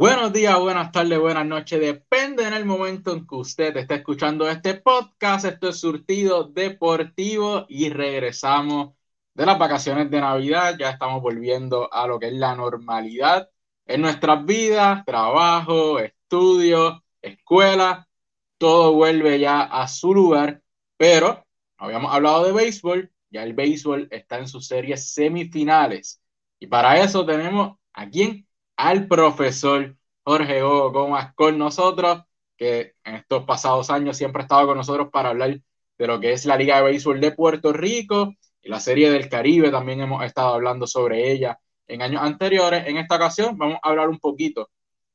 [0.00, 1.78] Buenos días, buenas tardes, buenas noches.
[1.78, 5.44] Depende en el momento en que usted esté escuchando este podcast.
[5.44, 8.94] Esto es Surtido Deportivo y regresamos
[9.34, 10.76] de las vacaciones de Navidad.
[10.78, 13.50] Ya estamos volviendo a lo que es la normalidad
[13.84, 18.08] en nuestras vidas, trabajo, estudio, escuela.
[18.56, 20.62] Todo vuelve ya a su lugar,
[20.96, 21.44] pero
[21.76, 23.12] habíamos hablado de béisbol.
[23.28, 26.22] Ya el béisbol está en sus series semifinales.
[26.58, 28.46] Y para eso tenemos a quién
[28.80, 29.94] al profesor
[30.24, 32.22] Jorge Gogo Gómez con nosotros,
[32.56, 35.60] que en estos pasados años siempre ha estado con nosotros para hablar
[35.98, 39.28] de lo que es la Liga de Béisbol de Puerto Rico y la Serie del
[39.28, 42.86] Caribe, también hemos estado hablando sobre ella en años anteriores.
[42.86, 44.70] En esta ocasión vamos a hablar un poquito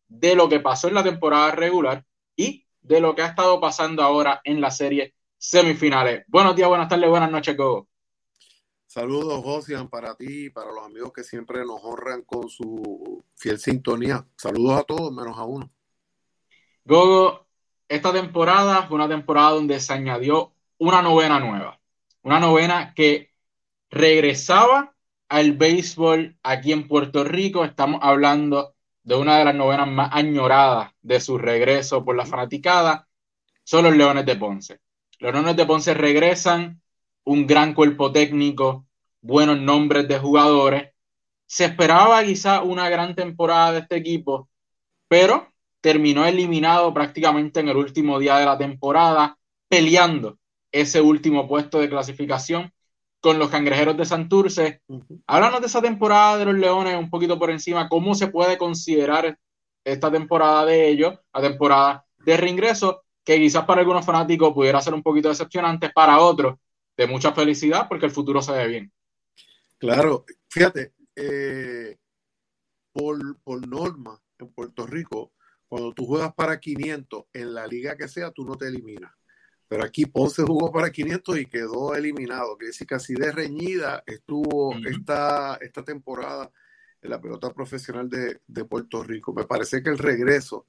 [0.08, 2.05] de lo que pasó en la temporada regular
[2.36, 6.24] y de lo que ha estado pasando ahora en la serie semifinales.
[6.27, 7.88] Buenos días, buenas tardes, buenas noches, Gogo.
[8.95, 13.59] Saludos, Josian, para ti y para los amigos que siempre nos honran con su fiel
[13.59, 14.26] sintonía.
[14.38, 15.70] Saludos a todos, menos a uno.
[16.85, 17.46] Gogo,
[17.90, 21.77] esta temporada fue una temporada donde se añadió una novena nueva.
[22.21, 23.34] Una novena que
[23.90, 24.96] regresaba
[25.27, 27.66] al béisbol aquí en Puerto Rico.
[27.66, 33.10] Estamos hablando de una de las novenas más añoradas de su regreso por la fanaticada.
[33.66, 34.79] Son los Leones de Ponce.
[35.20, 36.82] Los Leones de Ponce regresan
[37.26, 38.85] un gran cuerpo técnico,
[39.21, 40.91] buenos nombres de jugadores.
[41.48, 44.48] Se esperaba quizá una gran temporada de este equipo,
[45.07, 45.51] pero
[45.82, 50.37] terminó eliminado prácticamente en el último día de la temporada, peleando
[50.71, 52.71] ese último puesto de clasificación
[53.20, 54.82] con los cangrejeros de Santurce.
[55.26, 59.37] Háblanos de esa temporada de los Leones un poquito por encima, cómo se puede considerar
[59.84, 64.94] esta temporada de ellos, la temporada de reingreso, que quizás para algunos fanáticos pudiera ser
[64.94, 66.57] un poquito decepcionante, para otros
[66.97, 68.94] de mucha felicidad porque el futuro se ve bien.
[69.78, 71.97] Claro, fíjate, eh,
[72.91, 75.34] por, norma en Puerto Rico,
[75.68, 79.11] cuando tú juegas para 500 en la liga que sea, tú no te eliminas.
[79.67, 82.57] Pero aquí Ponce jugó para 500 y quedó eliminado.
[82.57, 86.51] Que decir que así de reñida estuvo esta, esta temporada
[87.01, 89.33] en la pelota profesional de, de Puerto Rico.
[89.33, 90.67] Me parece que el regreso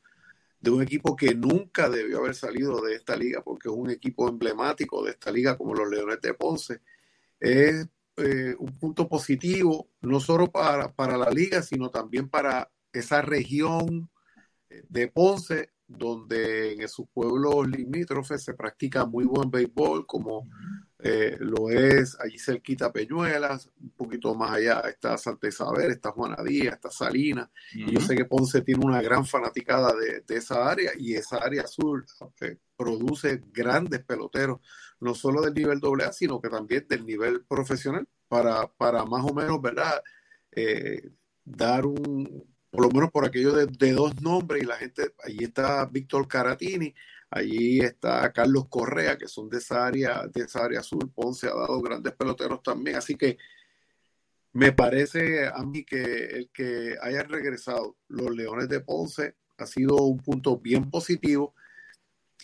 [0.61, 4.28] de un equipo que nunca debió haber salido de esta liga, porque es un equipo
[4.28, 6.81] emblemático de esta liga como los Leones de Ponce.
[7.39, 7.87] Es
[8.17, 14.11] eh, un punto positivo, no solo para, para la liga, sino también para esa región
[14.89, 20.49] de Ponce, donde en sus pueblos limítrofes se practica muy buen béisbol, como
[21.06, 26.43] eh, lo es allí cerquita Peñuelas, un poquito más allá está Santa Isabel, está Juana
[26.44, 27.50] Díaz, está Salina.
[27.72, 31.67] y yo sé que Ponce tiene una gran fanaticada de, esa área y esa área
[31.67, 32.05] sur
[32.41, 34.61] eh, produce grandes peloteros,
[35.00, 39.33] no solo del nivel AA, sino que también del nivel profesional, para, para más o
[39.33, 40.03] menos, ¿verdad?
[40.53, 41.11] Eh,
[41.44, 45.44] dar un, por lo menos por aquello de, de, dos nombres y la gente, allí
[45.44, 46.94] está Víctor Caratini,
[47.31, 51.10] Allí está Carlos Correa, que son de esa área, de esa área azul.
[51.14, 52.97] Ponce ha dado grandes peloteros también.
[52.97, 53.37] Así que
[54.53, 59.97] me parece a mí que el que haya regresado los Leones de Ponce ha sido
[59.97, 61.54] un punto bien positivo.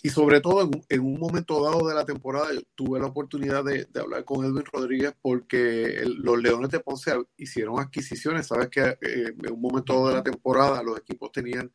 [0.03, 4.25] Y sobre todo en, un momento dado de la temporada, tuve la oportunidad de, hablar
[4.25, 8.49] con Edwin Rodríguez porque los Leones de Ponce hicieron adquisiciones.
[8.49, 11.73] Sabes que eh, en un momento dado de la temporada los equipos tenían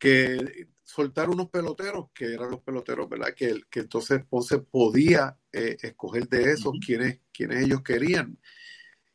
[0.00, 3.32] que soltar unos peloteros, que eran los peloteros, ¿verdad?
[3.36, 8.36] Que, que entonces Ponce podía eh, escoger de esos quienes, quienes ellos querían.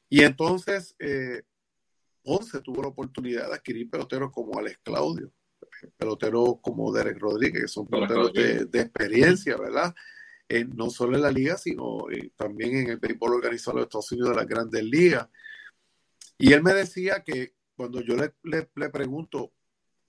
[0.08, 1.42] Y entonces eh,
[2.24, 5.32] Ponce tuvo la oportunidad de adquirir peloteros como Alex Claudio,
[5.98, 9.94] peloteros como Derek Rodríguez, que son peloteros de, experiencia, ¿verdad?
[10.48, 14.30] Eh, no solo en la liga, sino también en el béisbol organizado de Estados Unidos
[14.30, 15.28] de las grandes ligas.
[16.38, 19.55] Y él me decía que cuando yo le, le, le pregunto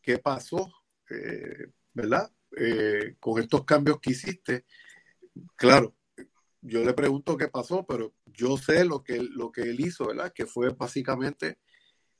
[0.06, 0.72] qué pasó
[1.10, 2.30] eh, ¿verdad?
[2.56, 4.64] Eh, con estos cambios que hiciste,
[5.56, 5.96] claro,
[6.60, 10.32] yo le pregunto qué pasó, pero yo sé lo que, lo que él hizo, ¿verdad?
[10.32, 11.58] Que fue básicamente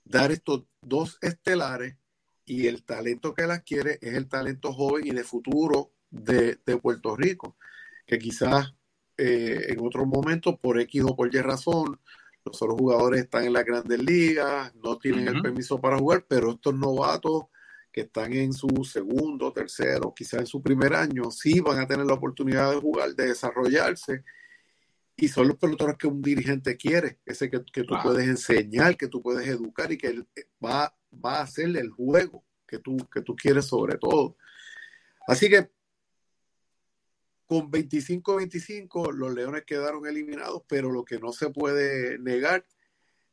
[0.05, 1.96] dar estos dos estelares
[2.44, 7.16] y el talento que él adquiere es el talento joven y de futuro de, Puerto
[7.16, 7.56] Rico,
[8.06, 8.75] que quizás
[9.16, 12.00] eh, en otros momentos, por X o por Y razón,
[12.44, 16.52] los otros jugadores están en las grandes ligas, no tienen el permiso para jugar, pero
[16.52, 17.46] estos novatos
[17.96, 22.04] que están en su segundo, tercero, quizás en su primer año, sí van a tener
[22.04, 24.22] la oportunidad de jugar, de desarrollarse.
[25.16, 29.22] Y son los peloteros que un dirigente quiere, ese que, tú puedes enseñar, que tú
[29.22, 30.28] puedes educar y que él
[30.62, 30.94] va,
[31.25, 34.37] va a hacerle el juego que tú, que tú quieres sobre todo.
[35.26, 35.70] Así que
[37.46, 42.66] con 25-25 los Leones quedaron eliminados, pero lo que no se puede negar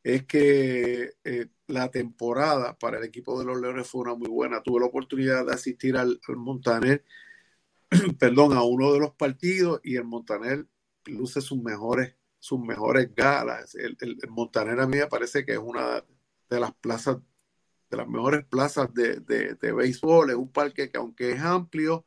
[0.04, 4.62] es que eh, la temporada para el equipo de los Leones fue una muy buena.
[4.62, 7.04] Tuve la oportunidad de asistir al, Montaner,
[8.18, 10.66] perdón, a uno de los partidos y el Montaner
[11.06, 13.74] luce sus mejores, sus mejores galas.
[13.74, 16.04] El, el, Montaner a mí me parece que es una
[16.50, 17.18] de las plazas,
[17.90, 20.30] de las mejores plazas de, de, de béisbol.
[20.30, 22.04] Es un parque que aunque es amplio,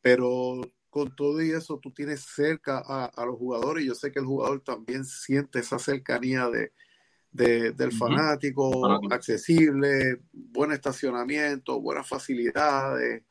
[0.00, 0.60] pero
[0.90, 4.18] con todo y eso tú tienes cerca a, a los jugadores y yo sé que
[4.20, 6.72] el jugador también siente esa cercanía de,
[7.32, 13.22] del fanático, accesible, buen estacionamiento, buenas facilidades.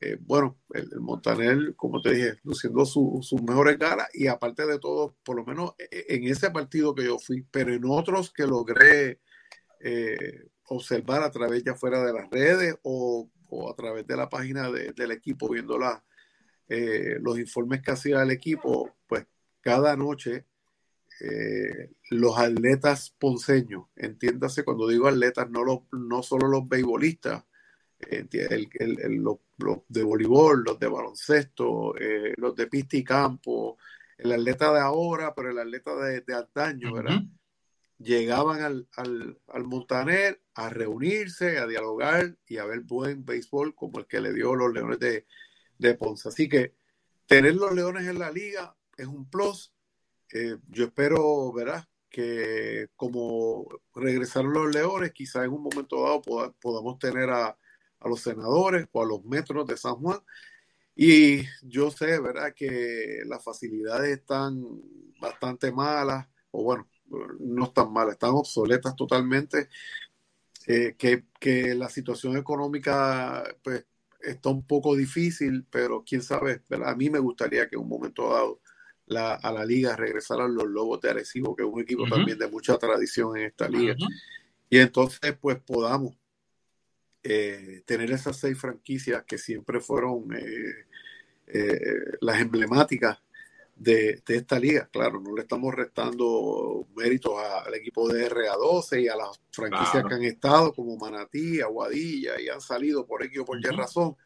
[0.00, 5.16] Eh, bueno, el, Montaner, como te dije, luciendo sus mejores galas y aparte de todo,
[5.22, 8.46] por lo menos e, e, en ese partido que yo fui, pero en otros que
[8.46, 9.20] logré
[9.80, 13.28] eh, observar a través ya fuera de las redes o,
[13.70, 15.78] a través de la página del equipo, viendo
[16.68, 19.26] eh, los informes que hacía el equipo, pues
[19.60, 20.46] cada noche
[21.20, 27.44] eh, los atletas ponceños, entiéndase cuando digo atletas, no, los, no solo los beisbolistas,
[28.10, 28.26] eh,
[29.08, 29.38] los,
[29.88, 33.78] de voleibol, los de baloncesto, eh, los de pista y campo,
[34.18, 37.20] el atleta de ahora, pero el atleta de, de antaño, ¿verdad?
[37.98, 44.00] Llegaban al, al, al, Montaner a reunirse, a dialogar y a ver buen béisbol como
[44.00, 45.26] el que le dio los Leones de,
[45.78, 46.28] de Ponce.
[46.28, 46.74] Así que
[47.26, 49.71] tener los Leones en la liga es un plus
[50.32, 51.86] eh, yo espero, ¿verdad?
[52.08, 56.22] Que como regresaron los leones, quizá en un momento dado
[56.60, 57.56] podamos tener a,
[58.04, 60.20] los senadores o a los metros de San Juan.
[60.94, 62.54] Y yo sé, ¿verdad?
[62.54, 64.62] Que las facilidades están
[65.20, 66.88] bastante malas, o bueno,
[67.40, 69.68] no están malas, están obsoletas totalmente.
[70.66, 73.84] Eh, que, que, la situación económica pues,
[74.20, 76.90] está un poco difícil, pero quién sabe, ¿verdad?
[76.90, 78.61] a mí me gustaría que en un momento dado
[79.16, 82.78] a la liga regresaron los Lobos de Arecibo, que es un equipo también de mucha
[82.78, 83.94] tradición en esta liga.
[84.68, 86.16] Y entonces, pues podamos
[87.22, 90.86] eh, tener esas seis franquicias que siempre fueron eh,
[91.46, 91.80] eh,
[92.20, 93.18] las emblemáticas
[93.76, 94.88] de, esta liga.
[94.92, 100.14] Claro, no le estamos restando méritos al equipo de RA12 y a las franquicias que
[100.14, 104.16] han estado, como Manatí, Aguadilla, y han salido por X o por Y razón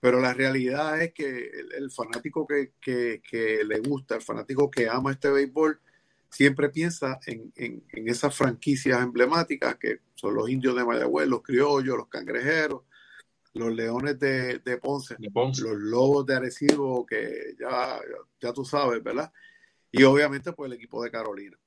[0.00, 3.20] pero la realidad es que el, fanático que,
[3.64, 5.78] le gusta, el fanático que ama este béisbol,
[6.30, 7.52] siempre piensa en,
[8.06, 12.82] esas franquicias emblemáticas que son los indios de Mayagüez, los criollos, los cangrejeros,
[13.52, 18.00] los leones de, Ponce, los lobos de Arecibo, que ya,
[18.40, 19.30] ya tú sabes, ¿verdad?
[19.92, 21.58] Y obviamente pues el equipo de Carolina.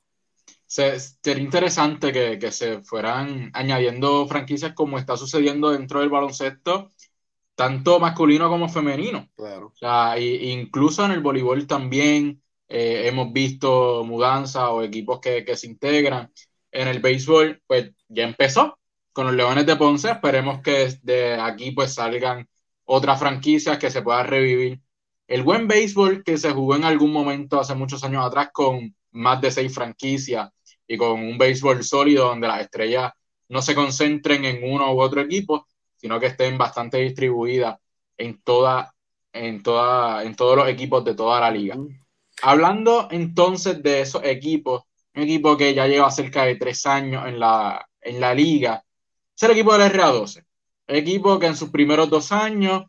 [0.66, 6.94] sería interesante que, que, se fueran añadiendo franquicias como está sucediendo dentro del baloncesto
[7.56, 9.30] tanto masculino como femenino.
[9.36, 9.68] Claro.
[9.68, 15.68] O sea, incluso en el voleibol también eh, hemos visto mudanzas o equipos que, se
[15.68, 16.32] integran.
[16.72, 18.80] En el béisbol, pues ya empezó
[19.12, 20.10] con los Leones de Ponce.
[20.10, 22.48] Esperemos que de aquí pues salgan
[22.86, 24.82] otras franquicias que se pueda revivir.
[25.28, 29.40] El buen béisbol que se jugó en algún momento hace muchos años atrás con más
[29.40, 30.50] de seis franquicias
[30.88, 33.12] y con un béisbol sólido donde las estrellas
[33.50, 35.68] no se concentren en uno u otro equipo,
[36.04, 37.80] sino que estén bastante distribuidas
[38.18, 38.94] en toda,
[39.32, 41.78] en toda, en todos los equipos de toda la liga.
[42.42, 44.84] Hablando entonces de esos equipos,
[45.16, 48.84] un equipo que ya lleva cerca de tres años en la, en la liga,
[49.34, 50.44] es el equipo del RA12.
[50.88, 52.84] Equipo que en sus primeros dos años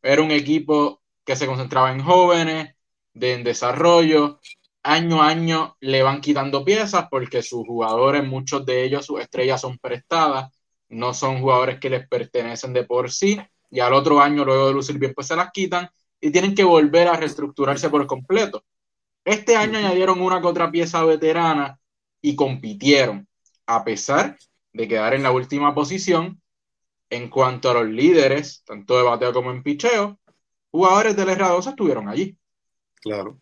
[0.00, 2.76] era un equipo que se concentraba en jóvenes,
[3.14, 4.38] de, en desarrollo.
[4.84, 9.60] Año a año le van quitando piezas porque sus jugadores, muchos de ellos, sus estrellas
[9.60, 10.52] son prestadas
[10.90, 14.74] no son jugadores que les pertenecen de por sí, y al otro año, luego de
[14.74, 15.88] lucir bien, pues se las quitan
[16.20, 18.64] y tienen que volver a reestructurarse por completo.
[19.24, 21.78] Este año añadieron una que otra pieza veterana
[22.20, 23.26] y compitieron,
[23.66, 24.36] a pesar
[24.72, 26.40] de quedar en la última posición
[27.08, 30.18] en cuanto a los líderes, tanto de bateo como en picheo,
[30.70, 32.36] jugadores del R12 estuvieron allí.
[32.96, 33.40] Claro,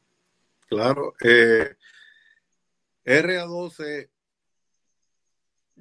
[0.69, 1.15] claro.
[1.23, 1.75] Eh,
[3.05, 4.11] RA12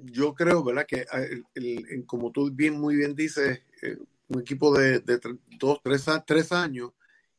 [0.03, 0.85] yo creo, ¿verdad?
[0.85, 5.01] Que eh, el, como tú bien, muy bien dices, eh, un equipo de,
[5.59, 6.91] dos, tres, tres, años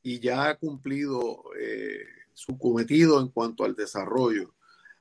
[0.03, 4.55] y ya ha cumplido eh, su cometido en cuanto al desarrollo.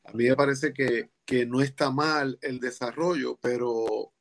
[0.04, 1.10] A mí me parece que,
[1.46, 4.14] no está mal el desarrollo, pero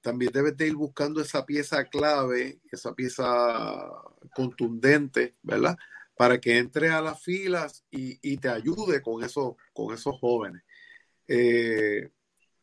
[0.00, 3.88] también debes de ir buscando esa pieza clave, esa pieza
[4.34, 5.76] contundente, ¿verdad?
[6.16, 10.63] Para que entre a las filas y, y te ayude con esos, con esos jóvenes.
[11.28, 12.10] Eh,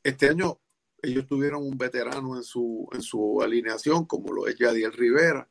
[0.03, 0.59] este año
[1.01, 5.49] ellos tuvieron un veterano en su, en su alineación, como lo es Yadiel Rivera,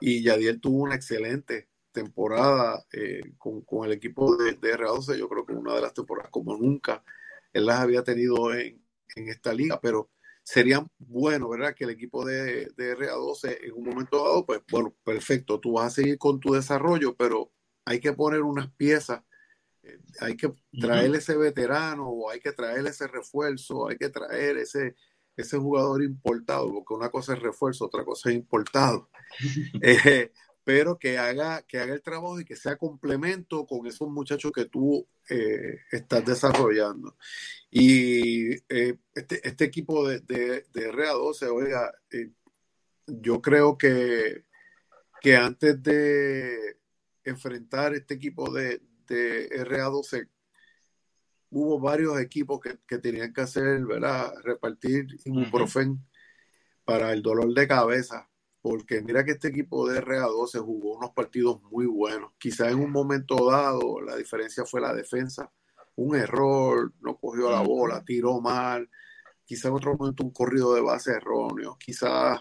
[0.00, 5.28] y Yadiel tuvo una excelente temporada eh, con, con, el equipo de, de R12, yo
[5.28, 7.04] creo que una de las temporadas como nunca
[7.52, 8.84] él las había tenido en,
[9.16, 10.10] en esta liga, pero
[10.42, 11.74] sería bueno, ¿verdad?
[11.74, 15.86] Que el equipo de, de RA12 en un momento dado, pues bueno, perfecto, tú vas
[15.86, 17.52] a seguir con tu desarrollo, pero
[17.84, 19.22] hay que poner unas piezas,
[20.20, 24.94] hay que traer ese veterano o hay que traer ese refuerzo, hay que traer ese,
[25.36, 29.10] ese jugador importado, porque una cosa es refuerzo, otra cosa es importado.
[29.82, 30.32] eh,
[30.64, 34.64] pero que haga, que haga el trabajo y que sea complemento con esos muchachos que
[34.64, 37.16] tú eh, estás desarrollando.
[37.70, 41.92] Y eh, este, este, equipo de, de, de RA12, oiga,
[43.06, 44.44] yo creo que,
[45.20, 46.78] que antes de
[47.24, 50.28] enfrentar este equipo de, de RA12,
[51.50, 54.32] hubo varios equipos que, que, tenían que hacer, ¿verdad?
[54.42, 56.84] Repartir ibuprofen uh -huh.
[56.84, 58.28] para el dolor de cabeza
[58.64, 62.32] porque mira que este equipo de RA12 jugó unos partidos muy buenos.
[62.38, 65.52] Quizá en un momento dado la diferencia fue la defensa,
[65.96, 68.88] un error, no cogió la bola, tiró mal,
[69.44, 72.40] quizá en otro momento un corrido de base erróneo, quizás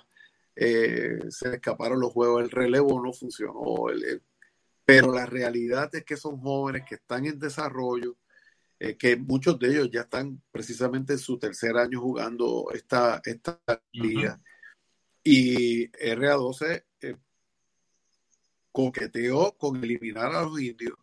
[0.55, 4.24] eh, se escaparon los juegos, el relevo no funcionó, el, el,
[4.86, 8.18] pero la realidad es que son jóvenes que están en desarrollo,
[8.80, 13.62] eh, que muchos de ellos ya están precisamente en su tercer año jugando esta, esta
[13.92, 14.34] liga.
[14.34, 14.54] Uh -huh
[15.24, 17.16] y RA12 eh,
[18.72, 20.98] coqueteó con eliminar a los indios,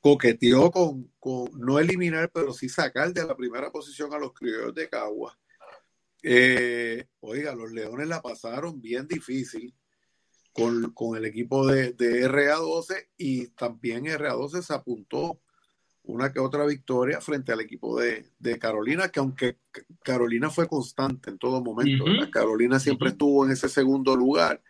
[0.00, 4.74] coqueteó con, con, no eliminar, pero sí sacar de la primera posición a los criollos
[4.74, 5.38] de Cagua.
[6.22, 9.74] Eh, oiga, los Leones la pasaron bien difícil
[10.52, 15.40] con, con el equipo de, de, RA12 y también RA12 se apuntó
[16.02, 19.58] una que otra victoria frente al equipo de, de Carolina, que aunque
[20.02, 22.30] Carolina fue constante en todo momento, uh -huh.
[22.30, 23.12] Carolina siempre uh -huh.
[23.12, 24.62] estuvo en ese segundo lugar,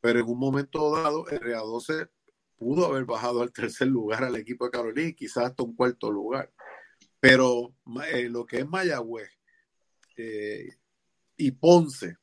[0.00, 2.08] pero en un momento dado, RA12
[2.56, 6.10] pudo haber bajado al tercer lugar al equipo de Carolina y quizás hasta un cuarto
[6.10, 6.52] lugar.
[7.20, 7.74] Pero
[8.12, 9.30] eh, lo que es Mayagüez
[10.16, 10.76] eh,
[11.36, 12.16] y Ponce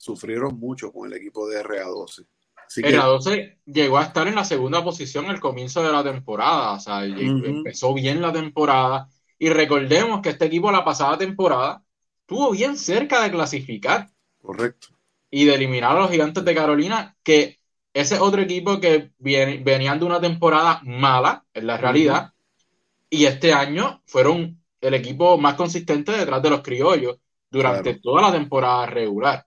[0.00, 2.26] sufrieron mucho con el equipo de RA12.
[2.66, 6.72] Así el A12 llegó a estar en la segunda posición al comienzo de la temporada,
[6.72, 7.46] o sea, uh -huh.
[7.46, 9.08] empezó bien la temporada.
[9.38, 11.82] Y recordemos que este equipo la pasada temporada
[12.20, 14.08] estuvo bien cerca de clasificar.
[14.40, 14.88] Correcto.
[15.30, 17.58] Y de eliminar a los gigantes de Carolina, que
[17.92, 23.06] ese otro equipo que viene, venían de una temporada mala, en la realidad, uh -huh.
[23.10, 27.18] y este año fueron el equipo más consistente detrás de los criollos
[27.50, 28.00] durante claro.
[28.02, 29.44] toda la temporada regular.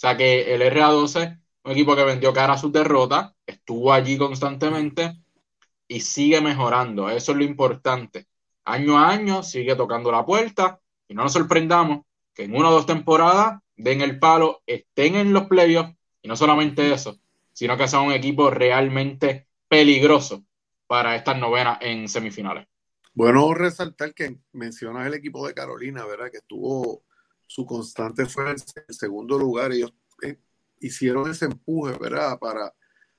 [0.00, 4.16] O sea que el RA12 un equipo que vendió cara a sus derrotas, estuvo allí
[4.16, 5.18] constantemente
[5.86, 7.10] y sigue mejorando.
[7.10, 8.26] Eso es lo importante.
[8.64, 12.72] Año a año sigue tocando la puerta y no nos sorprendamos que en una o
[12.72, 17.18] dos temporadas den el palo, estén en los playoffs y no solamente eso,
[17.52, 20.44] sino que sea un equipo realmente peligroso
[20.86, 22.66] para estas novenas en semifinales.
[23.12, 26.30] Bueno, resaltar que mencionas el equipo de Carolina, ¿verdad?
[26.30, 27.02] Que estuvo
[27.50, 29.72] su constante fue en el segundo lugar.
[29.72, 29.92] Ellos
[30.22, 30.38] eh,
[30.78, 32.38] hicieron ese empuje, ¿verdad?
[32.38, 32.72] Para,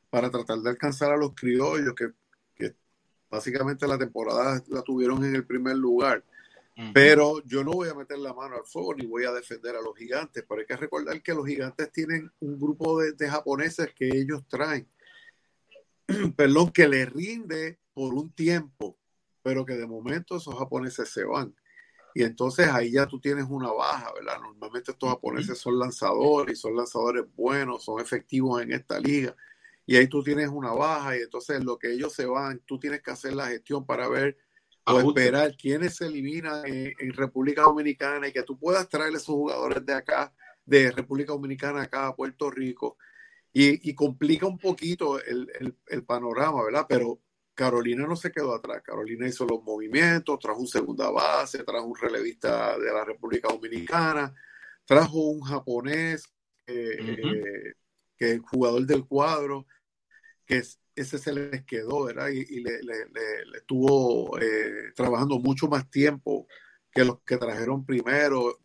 [0.09, 2.13] para tratar de alcanzar a los criollos que,
[2.55, 2.73] que
[3.29, 6.23] básicamente la temporada la tuvieron en el primer lugar.
[6.77, 6.91] Uh -huh.
[6.93, 9.81] Pero yo no voy a meter la mano al fuego ni voy a defender a
[9.81, 13.93] los gigantes, pero hay que recordar que los gigantes tienen un grupo de, de japoneses
[13.93, 14.87] que ellos traen,
[16.37, 18.97] perdón, que les rinde por un tiempo,
[19.43, 21.53] pero que de momento esos japoneses se van.
[22.13, 24.39] Y entonces ahí ya tú tienes una baja, ¿verdad?
[24.41, 29.35] Normalmente estos japoneses son lanzadores y son lanzadores buenos, son efectivos en esta liga.
[29.85, 33.01] Y ahí tú tienes una baja y entonces lo que ellos se van, tú tienes
[33.01, 34.37] que hacer la gestión para ver
[34.85, 39.27] o esperar quiénes se eliminan en, en, República Dominicana y que tú puedas traer esos
[39.27, 40.33] jugadores de acá,
[40.65, 42.97] de República Dominicana acá a Puerto Rico.
[43.53, 46.85] Y, y complica un poquito el, el, el panorama, ¿verdad?
[46.87, 47.19] Pero
[47.61, 48.81] Carolina no se quedó atrás.
[48.83, 54.33] Carolina hizo los movimientos, trajo un segunda base, trajo un relevista de la República Dominicana,
[54.83, 56.23] trajo un japonés
[56.65, 57.35] eh, uh -huh.
[57.35, 57.73] eh,
[58.17, 59.67] que es jugador del cuadro,
[60.43, 62.29] que es, ese se les quedó, ¿verdad?
[62.29, 66.47] Y, y le, le, le, le, estuvo eh, trabajando mucho más tiempo
[66.91, 68.59] que los que trajeron primero.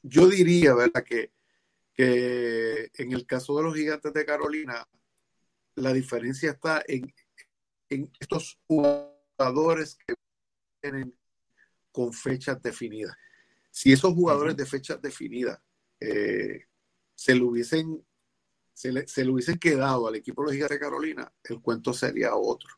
[0.00, 1.02] Yo diría, ¿verdad?
[1.02, 1.32] Que,
[1.92, 4.86] que en el caso de los gigantes de Carolina,
[5.74, 7.12] la diferencia está en,
[7.94, 10.14] en estos jugadores que
[10.82, 11.16] vienen
[11.92, 13.16] con fechas definidas.
[13.70, 15.60] Si esos jugadores de fechas definidas
[16.00, 16.66] eh,
[17.14, 18.04] se lo hubiesen
[18.72, 21.92] se le, se le, hubiesen quedado al equipo de los Gigantes de Carolina, el cuento
[21.92, 22.70] sería otro.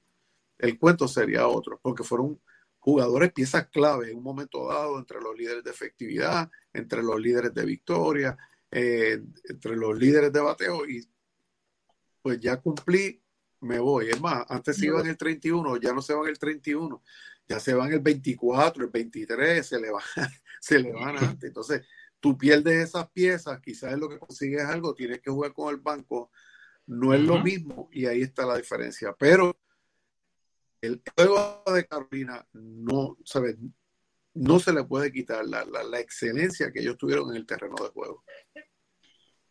[0.59, 2.39] El cuento sería otro, porque fueron
[2.79, 7.53] jugadores piezas clave en un momento dado entre los líderes de efectividad, entre los líderes
[7.53, 8.37] de victoria,
[8.71, 11.09] eh, entre los líderes de bateo y
[12.23, 13.23] pues ya cumplí
[13.61, 14.11] me voy.
[14.11, 17.03] Es más, antes se iban el 31, ya no se van el 31,
[17.49, 20.03] ya se van el 24, el 23, se le van,
[20.61, 21.49] se le van antes.
[21.49, 21.87] Entonces,
[22.21, 25.81] tú pierdes esas piezas, quizás es lo que consigues algo, tienes que jugar con el
[25.81, 26.31] banco,
[26.87, 29.15] no es lo mismo y ahí está la diferencia.
[29.19, 29.57] Pero
[30.81, 33.57] el juego de Carolina no, ¿sabes?
[34.37, 37.89] no se le puede quitar la, la, excelencia que ellos tuvieron en el terreno de
[37.89, 38.23] juego.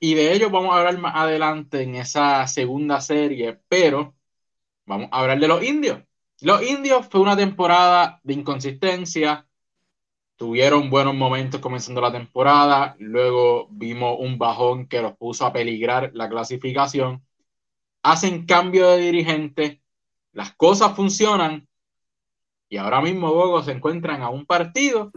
[0.06, 4.14] Y de ello vamos a hablar más adelante en esa segunda serie, pero
[4.86, 5.98] vamos a hablar de los indios.
[6.42, 9.48] Los indios fue una temporada de inconsistencia,
[10.36, 16.12] tuvieron buenos momentos comenzando la temporada, luego vimos un bajón que los puso a peligrar
[16.14, 17.26] la clasificación,
[18.04, 19.82] hacen cambio de dirigente,
[20.34, 21.68] las cosas funcionan
[22.70, 25.12] y ahora mismo Bogo se encuentran a un partido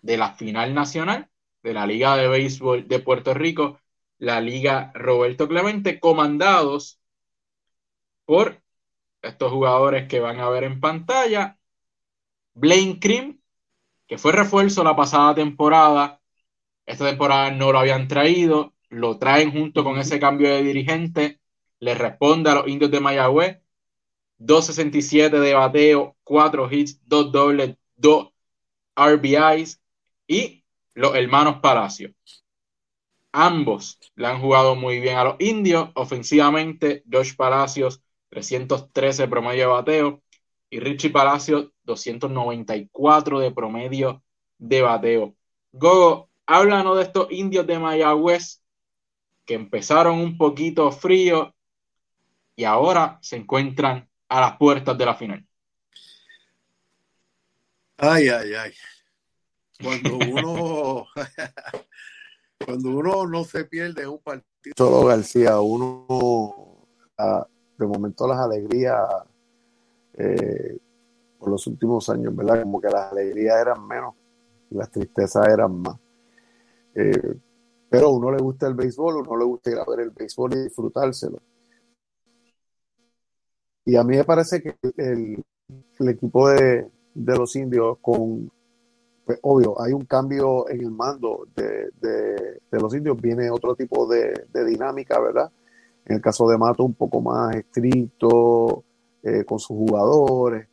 [0.00, 1.28] de la final nacional
[1.64, 3.80] de la Liga de Béisbol de Puerto Rico,
[4.22, 7.00] la Liga Roberto Clemente, comandados
[8.24, 8.62] por
[9.20, 11.58] estos jugadores que van a ver en pantalla.
[12.54, 13.40] Blaine Cream,
[14.06, 16.20] que fue refuerzo la pasada temporada.
[16.86, 21.40] Esta temporada no lo habían traído, lo traen junto con ese cambio de dirigente.
[21.80, 23.60] Le responde a los indios de Mayagüez
[24.38, 28.28] 267 de bateo, 4 hits, 2 dobles, 2
[28.94, 29.80] RBIs
[30.28, 30.64] y
[30.94, 32.14] los hermanos Palacio.
[33.32, 35.90] Ambos le han jugado muy bien a los indios.
[35.94, 40.22] Ofensivamente, Josh Palacios, 313 promedio de bateo
[40.70, 44.22] y Richie Palacios, 294 de promedio
[44.58, 45.34] de bateo.
[45.72, 48.62] Gogo, háblanos de estos indios de Mayagüez
[49.44, 51.54] que empezaron un poquito frío
[52.54, 55.46] y ahora se encuentran a las puertas de la final.
[57.96, 58.72] Ay, ay, ay.
[59.82, 61.06] Cuando uno,
[62.64, 64.74] cuando uno no se pierde un partido.
[64.76, 66.86] Solo García, uno,
[67.18, 67.46] ah,
[67.78, 69.00] de momento las alegrías
[70.14, 70.78] eh,
[71.38, 72.62] por los últimos años, ¿verdad?
[72.62, 74.14] Como que las alegrías eran menos
[74.74, 75.96] las tristezas eran más.
[76.94, 77.34] Eh,
[77.88, 80.10] pero a uno le gusta el béisbol, a uno le gusta ir a ver el
[80.10, 81.40] béisbol y disfrutárselo.
[83.84, 85.44] Y a mí me parece que el,
[86.08, 88.50] equipo de, los indios con,
[89.24, 91.90] pues, obvio, hay un cambio en el mando de,
[92.70, 95.50] los indios, viene otro tipo de, dinámica, ¿verdad?
[96.04, 98.84] En el caso de Mato, un poco más estricto
[99.22, 100.66] eh, con sus jugadores.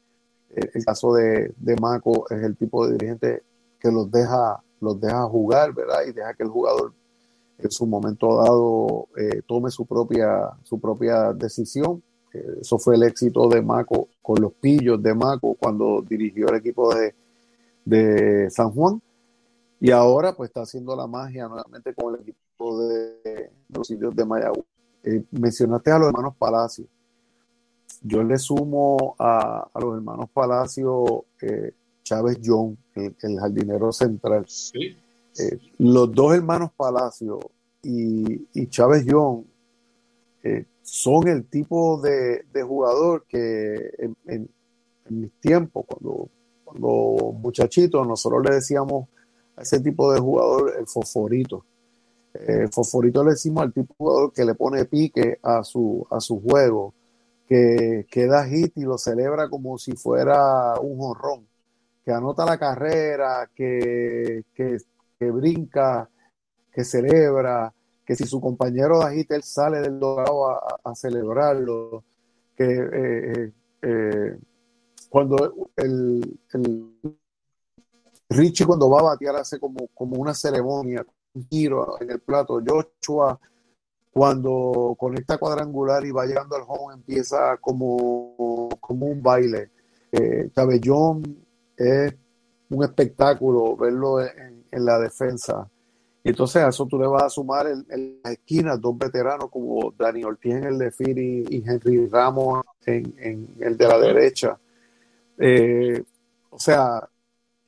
[0.50, 3.44] El, caso de, de Maco es el tipo de dirigente
[3.80, 6.00] que los deja, los deja jugar, ¿verdad?
[6.08, 6.94] Y deja que el jugador
[7.60, 12.02] en su momento dado eh, tome su propia, su propia decisión
[12.62, 16.94] eso fue el éxito de Maco con los pillos de Maco cuando dirigió el equipo
[16.94, 17.16] de,
[17.86, 19.02] de San Juan.
[19.80, 24.26] Y ahora pues está haciendo la magia nuevamente con el equipo de, los indios de
[24.26, 24.66] Mayagüez.
[25.04, 26.86] Eh, mencionaste a los hermanos Palacio.
[28.02, 34.46] Yo le sumo a, los hermanos Palacio eh, Chávez John, el, jardinero central.
[34.74, 37.40] Eh, los dos hermanos Palacio
[37.82, 39.46] y, y Chávez John
[40.90, 43.92] son el tipo de, jugador que
[44.26, 44.50] en,
[45.10, 46.30] mis tiempos, cuando,
[46.70, 49.08] cuando muchachitos, nosotros le decíamos
[49.56, 51.66] a ese tipo de jugador el fosforito.
[52.34, 56.94] El fosforito le decimos al tipo que le pone pique a su, a su juego,
[57.48, 61.48] que, que da hit y lo celebra como si fuera un jorrón,
[62.06, 66.08] que anota la carrera, que, que, brinca,
[66.72, 67.74] que celebra,
[68.06, 70.52] que si su compañero de agite, él sale del dorado
[70.84, 72.04] a, celebrarlo,
[72.56, 73.52] que eh, eh,
[73.82, 74.38] eh,
[75.10, 76.40] cuando el,
[78.30, 82.62] Richie cuando va a batear hace como, como una ceremonia, un giro en el plato,
[82.66, 83.40] Joshua
[84.12, 89.70] cuando conecta cuadrangular y va llegando al home empieza como, como un baile.
[90.54, 91.24] Cabellón
[91.78, 92.16] es
[92.70, 95.70] un espectáculo verlo en la defensa.
[96.24, 99.94] Y entonces a eso tú le vas a sumar en, las esquinas dos veteranos como
[99.98, 104.60] Dani Ortiz en el de Firi y Henry Ramos en, el de la derecha.
[105.40, 106.04] Eh,
[106.50, 107.08] o sea,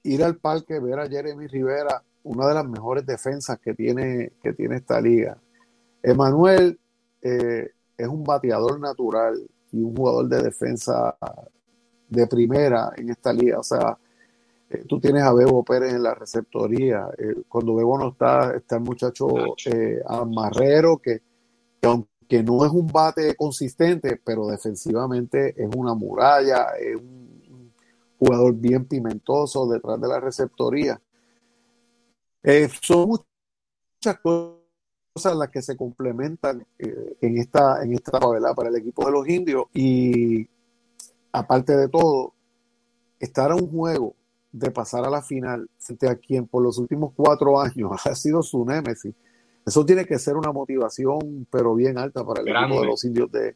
[0.04, 4.54] ir al parque, ver a Jeremy Rivera, una de las mejores defensas que tiene, que
[4.54, 5.38] tiene esta liga.
[6.04, 6.78] Emanuel
[7.22, 11.16] eh, es un bateador natural y un jugador de defensa
[12.10, 13.60] de primera en esta liga.
[13.60, 13.98] O sea,
[14.70, 17.08] eh, tú tienes a Bebo Pérez en la receptoría.
[17.48, 19.28] Cuando Bebo no está, está el muchacho
[20.08, 21.22] Amarrero, que,
[21.84, 27.21] aunque no es un bate consistente, pero defensivamente es una muralla, es un
[28.22, 31.02] jugador bien pimentoso detrás de la receptoría.
[32.84, 38.76] son muchas cosas las que se complementan eh, en esta en esta etapa, Para el
[38.76, 39.66] equipo de los indios.
[39.74, 40.48] Y
[41.32, 42.34] aparte de todo,
[43.20, 44.14] estar a un juego
[44.52, 48.44] de pasar a la final frente a quien por los últimos cuatro años ha sido
[48.44, 49.16] su némesis,
[49.66, 53.32] eso tiene que ser una motivación, pero bien alta para el equipo de los indios
[53.32, 53.56] de,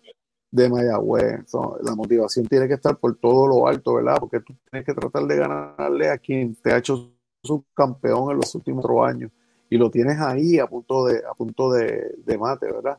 [0.52, 1.46] de Mayagüez.
[1.82, 4.18] la motivación tiene que estar por todo lo alto, ¿verdad?
[4.20, 7.12] Porque tú tienes que tratar de ganarle a quien te ha hecho
[7.44, 9.32] subcampeón en los últimos cuatro años
[9.70, 12.98] y lo tienes ahí a punto de, a punto de, mate, ¿verdad?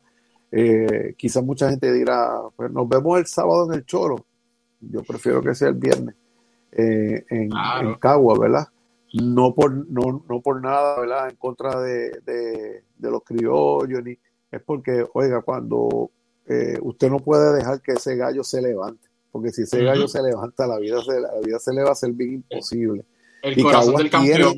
[0.51, 4.25] Eh, quizás mucha gente dirá, pues nos vemos el sábado en el Choro.
[4.79, 6.15] Yo prefiero que sea el viernes
[6.71, 7.49] eh, en,
[7.99, 8.67] Cagua, ¿verdad?
[9.13, 11.29] No por, no, no por nada, ¿verdad?
[11.29, 14.17] En contra de, de, los criollos, ni,
[14.51, 16.11] es porque, oiga, cuando
[16.47, 20.21] eh, usted no puede dejar que ese gallo se levante, porque si ese gallo se
[20.21, 23.05] levanta, la vida se, la vida se le va a hacer bien imposible.
[23.41, 24.55] El corazón del campeón.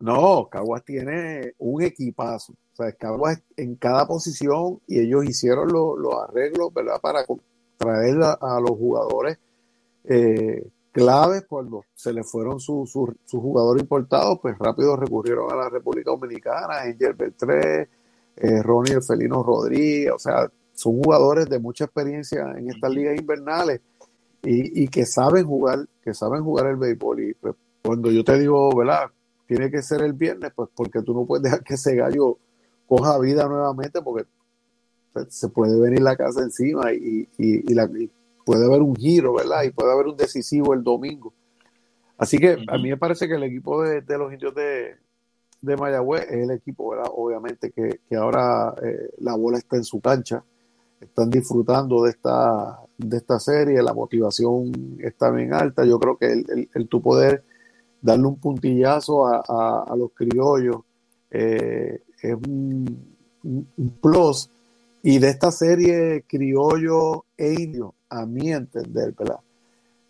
[0.00, 2.52] no, Caguas tiene un equipazo.
[2.52, 7.00] O sea, Caguas en cada posición y ellos hicieron los arreglos, ¿verdad?
[7.00, 7.24] Para
[7.78, 9.38] traer a, los jugadores
[10.04, 15.56] eh, claves cuando se le fueron sus su, su jugadores importados, pues rápido recurrieron a
[15.56, 17.88] la República Dominicana, Angel Beltré,
[18.36, 20.50] eh, Ronnie el Felino Rodríguez, o sea,
[20.82, 23.80] son jugadores de mucha experiencia en estas ligas invernales
[24.42, 27.20] y, y, que saben jugar, que saben jugar el béisbol.
[27.22, 29.10] Y pues, cuando yo te digo, ¿verdad?
[29.46, 32.38] Tiene que ser el viernes, pues porque tú no puedes dejar que ese gallo
[32.86, 34.26] coja vida nuevamente porque
[35.12, 37.88] pues, se puede venir la casa encima y, y, la,
[38.44, 39.62] puede haber un giro, ¿verdad?
[39.62, 41.32] Y puede haber un decisivo el domingo.
[42.18, 44.96] Así que a mí me parece que el equipo de, los indios de,
[45.60, 47.10] de, Mayagüez es el equipo, ¿verdad?
[47.14, 50.44] Obviamente que, que ahora eh, la bola está en su cancha,
[51.02, 55.84] están disfrutando de esta, de esta serie, la motivación está bien alta.
[55.84, 57.44] Yo creo que el, el, tu poder
[58.00, 60.78] darle un puntillazo a, a, los criollos
[61.30, 63.16] eh, es un,
[64.00, 64.50] plus
[65.02, 69.14] y de esta serie criollo e indio, a mi entender,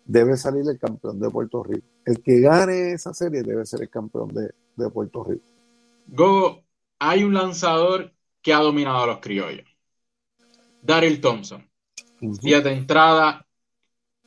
[0.05, 1.87] debe salir el campeón de Puerto Rico.
[2.05, 5.43] El que gane esa serie debe ser el campeón de, Puerto Rico.
[6.07, 6.63] Gogo,
[6.99, 9.72] hay un lanzador que ha dominado a los criollos.
[10.83, 11.69] Daryl Thompson.
[12.39, 13.43] Siete entradas,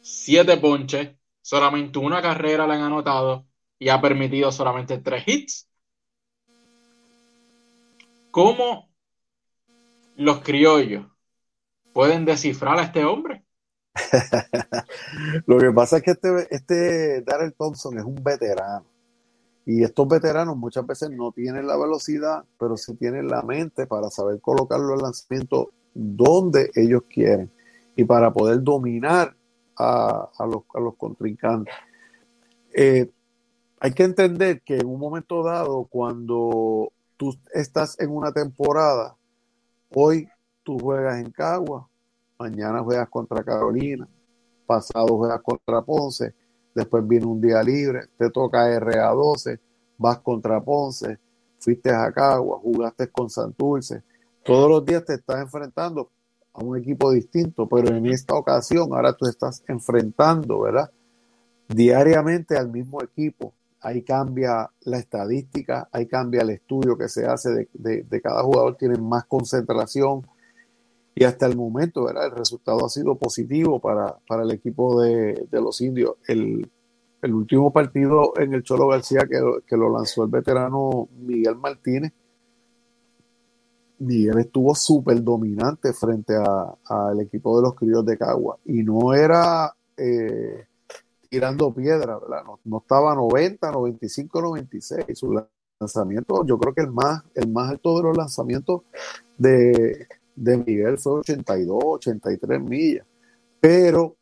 [0.01, 3.47] siete ponches, solamente una carrera le han anotado
[3.79, 5.69] y ha permitido solamente tres hits.
[8.31, 8.90] ¿Cómo
[10.16, 11.07] los criollos
[11.97, 13.42] pueden descifrar a este hombre.
[15.47, 18.85] Lo que pasa es que este, este Darrell Thompson es un veterano.
[19.64, 24.11] Y estos veteranos muchas veces no tienen la velocidad, pero sí tienen la mente para
[24.11, 27.51] saber colocarlo en lanzamiento donde ellos quieren
[27.97, 29.35] y para poder dominar
[29.77, 31.75] a, los, a los, contrincantes.
[32.75, 33.11] Eh,
[33.81, 39.17] hay que entender que en un momento dado, cuando tú estás en una temporada,
[39.95, 40.29] Hoy
[40.63, 41.89] tú juegas en Cagua,
[42.39, 44.07] mañana juegas contra Carolina,
[44.67, 46.35] pasado juegas contra Ponce,
[46.75, 49.59] después viene un día libre, te toca RA12,
[49.97, 51.19] vas contra Ponce,
[51.61, 54.03] fuiste a Cagua, jugaste con Santurce.
[54.47, 56.11] Todos los días te estás enfrentando
[56.53, 60.91] a un equipo distinto, pero en esta ocasión ahora tú estás enfrentando, ¿verdad?
[61.69, 67.69] Diariamente al mismo equipo ahí cambia la estadística, ahí cambia el estudio que se hace
[67.73, 70.27] de, cada jugador, tienen más concentración
[71.15, 72.27] y hasta el momento ¿verdad?
[72.27, 76.15] el resultado ha sido positivo para, el equipo de, los indios.
[76.29, 76.71] El,
[77.23, 82.13] último partido en el Cholo García que, lo lanzó el veterano Miguel Martínez,
[83.99, 89.75] Miguel estuvo súper dominante frente al equipo de los críos de Cagua y no era...
[89.97, 90.67] Eh,
[91.29, 92.45] tirando piedra, ¿verdad?
[92.65, 95.05] No, estaba 90, 95, 96.
[95.15, 95.43] Su
[95.79, 98.83] lanzamiento, yo creo que el más, el más alto de los lanzamientos
[99.37, 103.07] de, Miguel fue 82, 83 millas.
[103.61, 104.17] Pero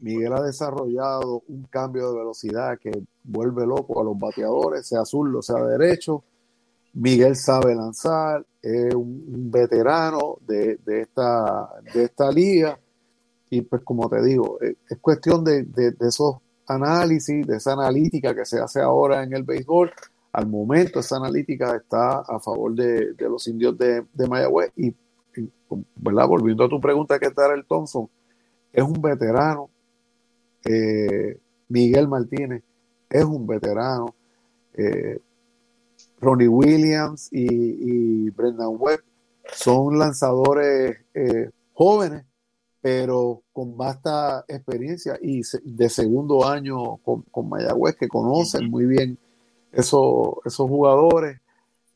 [0.00, 2.90] Miguel ha desarrollado un cambio de velocidad que
[3.22, 6.24] vuelve loco a los bateadores, sea o sea derecho.
[6.92, 12.78] Miguel sabe lanzar, es un, veterano de, esta, de esta liga
[13.50, 15.66] y pues como te digo, eh, es cuestión de,
[16.00, 19.90] esos análisis, de esa analítica que se hace ahora en el béisbol.
[20.32, 24.94] Al momento esa analítica está a favor de, los indios de, Mayagüez y,
[25.96, 26.28] ¿verdad?
[26.28, 28.08] volviendo a tu pregunta, ¿qué tal el Thompson?
[28.72, 29.68] Es un veterano.
[30.64, 32.62] Eh, Miguel Martínez
[33.08, 34.14] es un veterano.
[34.74, 35.18] Eh,
[36.20, 39.02] Ronnie Williams y, Brendan Webb
[39.52, 40.98] son lanzadores
[41.72, 42.24] jóvenes
[42.80, 49.18] pero con vasta experiencia y de segundo año con, con Mayagüez, que conocen muy bien
[49.72, 51.40] esos, esos jugadores.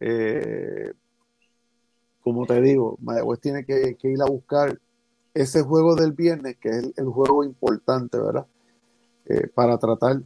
[0.00, 0.92] Eh,
[2.22, 4.78] como te digo, Mayagüez tiene que, ir a buscar
[5.32, 8.46] ese juego del viernes, que es el, juego importante, ¿verdad?
[9.26, 10.20] Eh, para tratar,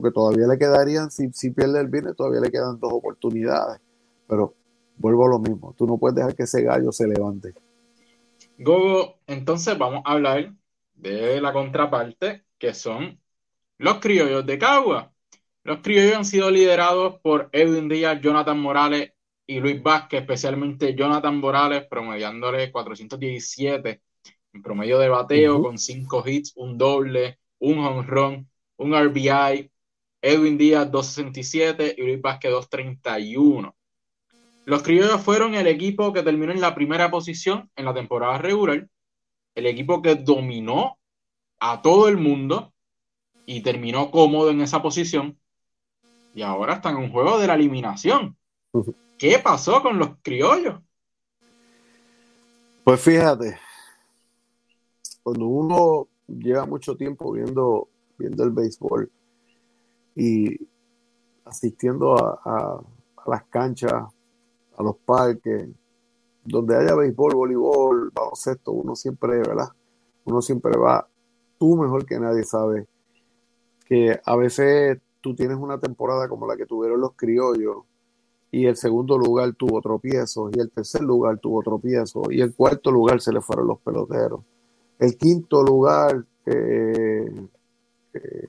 [0.00, 3.80] porque todavía le quedarían, si, si pierde el viernes, todavía le quedan dos oportunidades.
[4.28, 4.54] Pero
[4.96, 7.54] vuelvo a lo mismo, tú no puedes dejar que ese gallo se levante.
[8.58, 10.52] Gogo, entonces vamos a hablar
[10.94, 13.20] de la contraparte, que son
[13.78, 15.12] los criollos de Cagua.
[15.64, 19.12] Los criollos han sido liderados por Edwin Díaz, Jonathan Morales
[19.46, 24.00] y Luis Vázquez, especialmente Jonathan Morales, promediándole 417
[24.52, 29.70] en promedio de bateo, con 5 hits, un doble, un home run, un RBI.
[30.20, 33.74] Edwin Díaz 267 y Luis Vázquez 231.
[34.64, 38.88] Los criollos fueron el equipo que terminó en la primera posición en la temporada regular,
[39.54, 40.98] el equipo que dominó
[41.60, 42.72] a todo el mundo
[43.46, 45.38] y terminó cómodo en esa posición.
[46.34, 48.36] Y ahora están en un juego de la eliminación.
[49.18, 50.80] ¿Qué pasó con los criollos?
[52.84, 53.58] Pues fíjate,
[55.22, 59.10] cuando uno lleva mucho tiempo viendo, viendo el béisbol
[60.18, 60.68] y
[61.44, 62.82] asistiendo a
[63.26, 64.04] las canchas
[64.78, 65.68] a los parques,
[66.44, 69.68] donde haya béisbol, voleibol, baloncesto, uno siempre, ¿verdad?
[70.24, 71.06] Uno siempre va,
[71.58, 72.86] tú mejor que nadie sabes
[73.84, 77.78] que a veces tú tienes una temporada como la que tuvieron los criollos
[78.50, 82.90] y el segundo lugar tuvo tropiezos y el tercer lugar tuvo tropiezos y el cuarto
[82.90, 84.40] lugar se le fueron los peloteros.
[84.98, 87.48] El quinto lugar eh,
[88.14, 88.48] eh,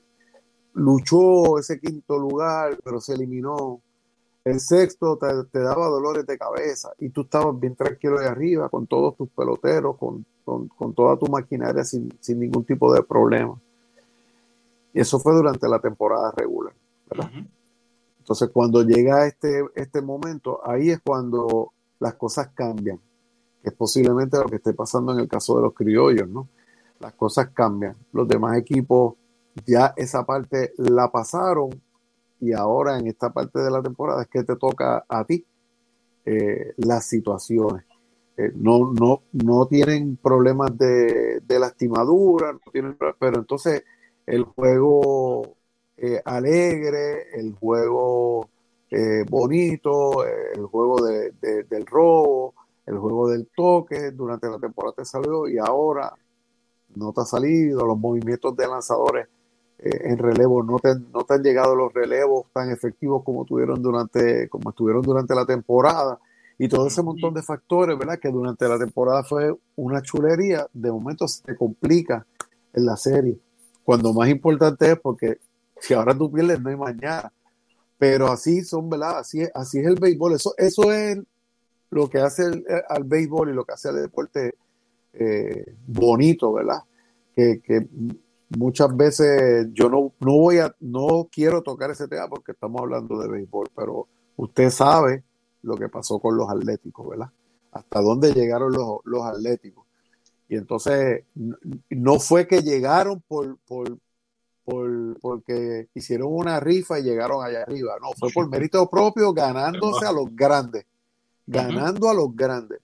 [0.73, 3.81] luchó ese quinto lugar, pero se eliminó.
[4.43, 8.87] El sexto te, daba dolores de cabeza y tú estabas bien tranquilo de arriba con
[8.87, 10.25] todos tus peloteros, con,
[10.95, 13.59] toda tu maquinaria sin, ningún tipo de problema.
[14.93, 16.73] Y eso fue durante la temporada regular,
[17.09, 17.29] ¿verdad?
[18.17, 22.99] Entonces, cuando llega este, este momento, ahí es cuando las cosas cambian,
[23.61, 26.47] que es posiblemente lo que esté pasando en el caso de los criollos, ¿no?
[26.99, 27.95] Las cosas cambian.
[28.13, 29.15] Los demás equipos
[29.65, 31.69] ya esa parte la pasaron
[32.39, 35.45] y ahora en esta parte de la temporada es que te toca a ti
[36.25, 37.85] eh, las situaciones.
[38.37, 43.83] Eh, no, no, no tienen problemas de, lastimadura, no tienen, pero entonces
[44.25, 45.57] el juego
[45.97, 48.49] eh, alegre, el juego
[49.29, 52.55] bonito, el juego del robo,
[52.87, 56.11] el juego del toque, durante la temporada te salió y ahora
[56.95, 59.27] no te ha salido, los movimientos de lanzadores
[59.79, 63.81] eh, en relevo, no te, no te han llegado los relevos tan efectivos como tuvieron
[63.81, 66.19] durante, como estuvieron durante la temporada,
[66.57, 68.19] y todo ese montón de factores, ¿verdad?
[68.19, 72.27] Que durante la temporada fue una chulería, de momento se te complica
[72.73, 73.39] en la serie.
[73.85, 75.39] Cuando más importante es porque
[75.79, 77.31] si ahora tú pierdes, no hay mañana.
[77.97, 79.19] Pero así son, ¿verdad?
[79.19, 80.33] Así es, así es el béisbol.
[80.33, 81.17] Eso, eso es
[81.89, 82.43] lo que hace
[82.89, 84.55] al béisbol y lo que hace al deporte
[85.13, 86.79] eh, bonito, ¿verdad?
[87.33, 87.87] Que, que
[88.57, 93.19] muchas veces yo no, no voy a, no quiero tocar ese tema porque estamos hablando
[93.19, 94.07] de béisbol, pero
[94.37, 95.23] usted sabe
[95.61, 97.29] lo que pasó con los atléticos, ¿verdad?
[97.71, 99.85] Hasta dónde llegaron los, los atléticos.
[100.47, 101.25] Y entonces
[101.89, 103.99] no fue que llegaron por, por,
[104.65, 110.07] por, porque hicieron una rifa y llegaron allá arriba, no, fue por mérito propio ganándose
[110.07, 110.85] a los grandes,
[111.45, 112.79] ganando a los grandes.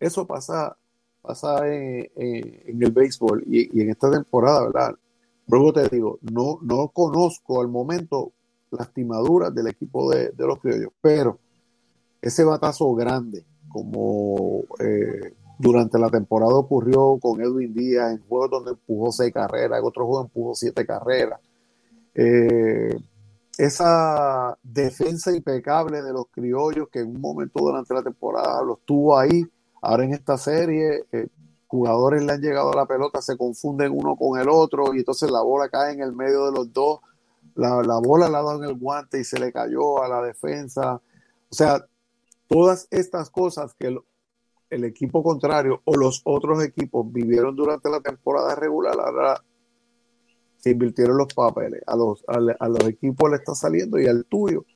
[0.00, 0.76] Eso pasa
[1.22, 4.96] pasa en, en, el béisbol y, en esta temporada, ¿verdad?
[5.52, 8.32] Luego te digo, no, no conozco al momento
[8.70, 11.38] lastimaduras del equipo de, los criollos, pero
[12.22, 18.70] ese batazo grande, como eh, durante la temporada ocurrió con Edwin Díaz en juegos donde
[18.70, 21.38] empujó seis carreras, en otro juego empujó siete carreras.
[22.14, 22.96] Eh,
[23.58, 29.18] esa defensa impecable de los criollos que en un momento durante la temporada los tuvo
[29.18, 29.46] ahí
[29.82, 31.26] Ahora en esta serie, eh,
[31.72, 35.30] jugadores le han llegado a la pelota, se confunden uno con el otro y entonces
[35.30, 37.00] la bola cae en el medio de los dos.
[37.54, 40.96] La, bola la ha dado en el guante y se le cayó a la defensa.
[40.96, 41.82] O sea,
[42.46, 43.96] todas estas cosas que
[44.68, 49.42] el, equipo contrario o los otros equipos vivieron durante la temporada regular, ahora
[50.58, 51.82] se invirtieron los papeles.
[51.86, 54.66] A los, a, los equipos le está saliendo y al tuyo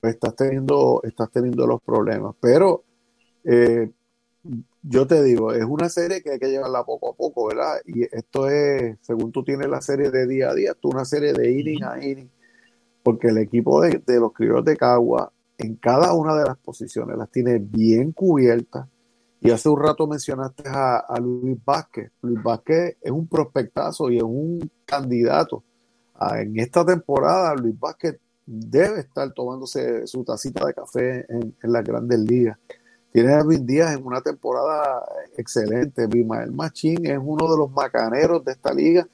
[0.00, 2.36] pues estás teniendo, estás teniendo los problemas.
[2.40, 2.84] Pero
[3.42, 3.90] eh,
[4.82, 7.76] yo te digo, es una serie que hay que llevarla poco a poco, ¿verdad?
[7.86, 11.32] Y esto es, según tú tienes la serie de día a día, tú una serie
[11.32, 12.30] de inning a inning,
[13.02, 17.30] porque el equipo de, los criollos de Cagua en cada una de las posiciones las
[17.30, 18.88] tiene bien cubiertas.
[19.40, 22.10] Y hace un rato mencionaste a, Luis Vázquez.
[22.22, 25.64] Luis Vázquez es un prospectazo y es un candidato.
[26.36, 31.84] en esta temporada, Luis Vázquez debe estar tomándose su tacita de café en, en las
[31.84, 32.58] grandes ligas
[33.12, 35.04] Tienes a Edwin Díaz en una temporada
[35.36, 36.06] excelente.
[36.06, 39.06] Bimael Machín es uno de los macaneros de esta liga.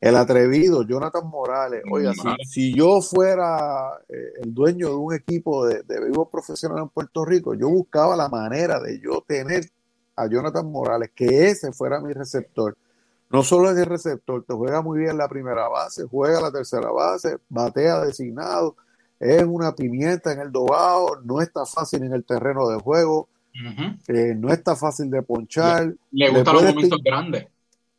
[0.00, 1.82] El atrevido, Jonathan Morales.
[1.90, 2.12] Oiga,
[2.46, 7.24] si, yo fuera eh, el dueño de un equipo de, de vivo profesional en Puerto
[7.24, 9.68] Rico, yo buscaba la manera de yo tener
[10.14, 12.76] a Jonathan Morales, que ese fuera mi receptor.
[13.30, 16.90] No solo es el receptor, te juega muy bien la primera base, juega la tercera
[16.90, 18.76] base, batea designado,
[19.24, 23.30] es una pimienta en el dobado, no está fácil en el terreno de juego,
[24.06, 25.94] eh, no está fácil de ponchar.
[26.10, 27.46] Le, gustan los momentos grandes.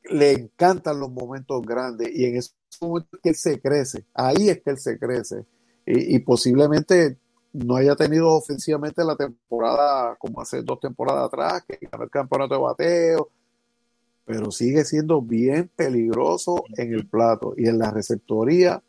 [0.04, 4.62] Le encantan los momentos grandes y en ese momento que él se crece, ahí es
[4.62, 5.46] que él se crece.
[5.88, 7.18] Y, posiblemente
[7.54, 12.54] no haya tenido ofensivamente la temporada como hace dos temporadas atrás, que ganó el campeonato
[12.54, 13.30] de bateo,
[14.26, 18.84] pero sigue siendo bien peligroso en el plato y en la receptoría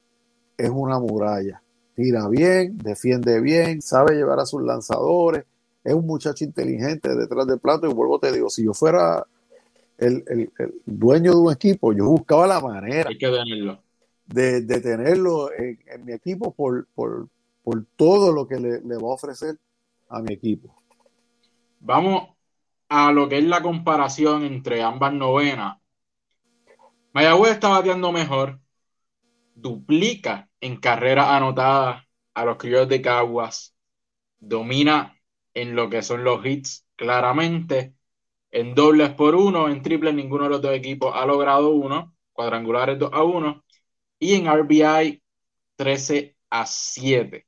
[0.59, 1.62] es una muralla.
[1.96, 5.46] Tira bien, defiende bien, sabe llevar a sus lanzadores,
[5.82, 7.88] es un muchacho inteligente detrás del plato.
[7.88, 9.26] Y vuelvo te digo, si yo fuera
[9.96, 10.52] el,
[10.85, 13.09] dueño de un equipo, yo buscaba la manera
[14.26, 17.28] de, tenerlo en, mi equipo por, por,
[17.96, 19.56] todo lo que le, le va a ofrecer
[20.11, 20.76] a mi equipo.
[21.80, 22.28] Vamos
[22.90, 25.78] a lo que es la comparación entre ambas novenas,
[27.16, 28.61] Mayagüez está bateando mejor,
[29.54, 33.74] duplica en carreras anotadas a los criollos de Caguas,
[34.38, 35.18] domina
[35.55, 37.94] en lo que son los hits claramente,
[38.50, 42.98] en dobles por uno, en triples ninguno de los dos equipos ha logrado uno, cuadrangulares
[42.98, 43.64] 2 a 1
[44.18, 45.22] y en RBI
[45.76, 47.46] 13 a 7.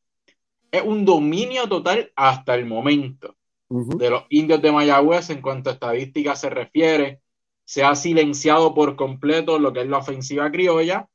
[0.70, 3.36] Es un dominio total hasta el momento
[3.68, 7.20] de los indios de Mayagüez en cuanto a estadística se refiere.
[7.64, 11.08] Se ha silenciado por completo lo que es la ofensiva criolla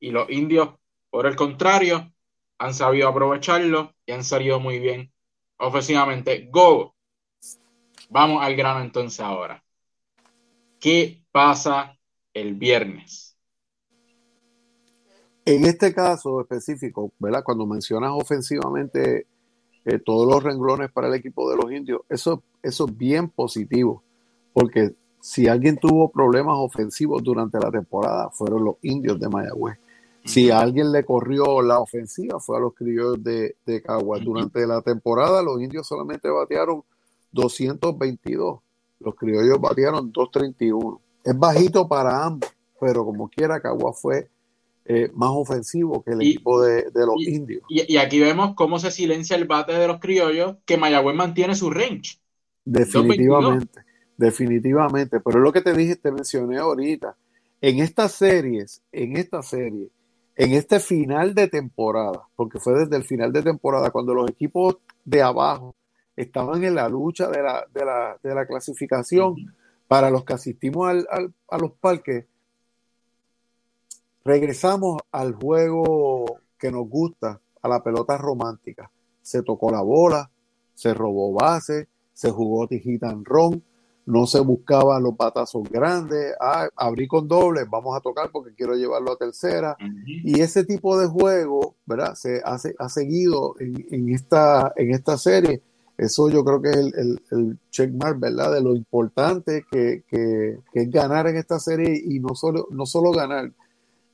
[0.00, 0.70] y los indios,
[1.14, 2.12] por el contrario,
[2.58, 5.12] han sabido aprovecharlo y han salido muy bien
[5.58, 6.48] ofensivamente.
[6.50, 6.92] Go.
[8.10, 9.62] Vamos al grano entonces ahora.
[10.80, 11.96] ¿Qué pasa
[12.32, 13.36] el viernes?
[15.44, 17.44] En este caso específico, ¿verdad?
[17.44, 19.28] Cuando mencionas ofensivamente
[19.84, 24.02] eh, todos los renglones para el equipo de los indios, eso, eso es bien positivo,
[24.52, 29.78] porque si alguien tuvo problemas ofensivos durante la temporada, fueron los indios de Mayagüez.
[30.24, 34.24] Si alguien le corrió la ofensiva, fue a los criollos de, de Caguas.
[34.24, 36.82] Durante la temporada, los indios solamente batearon
[37.32, 38.60] 222.
[39.00, 41.00] Los criollos batearon 231.
[41.24, 44.30] Es bajito para ambos, pero como quiera, Caguas fue
[44.86, 47.62] eh, más ofensivo que el equipo de, los indios.
[47.68, 51.70] Y, aquí vemos cómo se silencia el bate de los criollos, que Mayagüez mantiene su
[51.70, 52.18] range.
[52.64, 53.80] Definitivamente,
[54.16, 55.20] definitivamente.
[55.20, 57.16] Pero es lo que te dije, te mencioné ahorita.
[57.62, 59.88] En estas series, en esta serie,
[60.36, 64.78] en este final de temporada, porque fue desde el final de temporada, cuando los equipos
[65.04, 65.74] de abajo
[66.16, 69.36] estaban en la lucha de la, de la, de la clasificación,
[69.86, 72.26] para los que asistimos al, a los parques,
[74.24, 78.90] Regresamos al juego que nos gusta, a la pelota romántica.
[79.20, 80.30] Se tocó la bola,
[80.72, 83.62] se robó base, se jugó tijita ron,
[84.06, 88.74] no se buscaban los patazos grandes, ah, abrí con doble, vamos a tocar porque quiero
[88.74, 89.76] llevarlo a tercera.
[90.06, 92.14] Y ese tipo de juego, ¿verdad?
[92.14, 95.62] Se hace, ha seguido en, esta, en esta serie.
[95.96, 98.52] Eso yo creo que es el, el, checkmark, ¿verdad?
[98.52, 102.84] De lo importante que, que, que, es ganar en esta serie y no solo, no
[102.84, 103.52] solo ganar,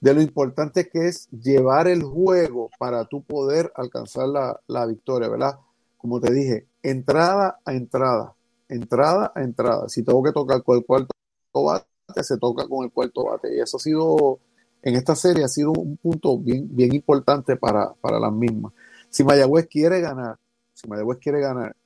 [0.01, 4.29] de lo importante que es llevar el juego para tú poder alcanzar
[4.67, 5.59] la, victoria, ¿verdad?
[5.99, 8.35] Como te dije, entrada a entrada,
[8.71, 9.89] entrada a entrada.
[9.89, 11.13] Si tengo que tocar con el cuarto
[11.53, 11.87] bate,
[12.23, 13.55] se toca con el cuarto bate.
[13.55, 14.41] Y eso ha sido,
[14.83, 18.73] en esta serie, ha sido un punto bien, bien importante para, para las mismas.
[19.09, 20.39] Si Mayagüez quiere ganar,
[20.73, 21.77] si Mayagüez quiere ganar,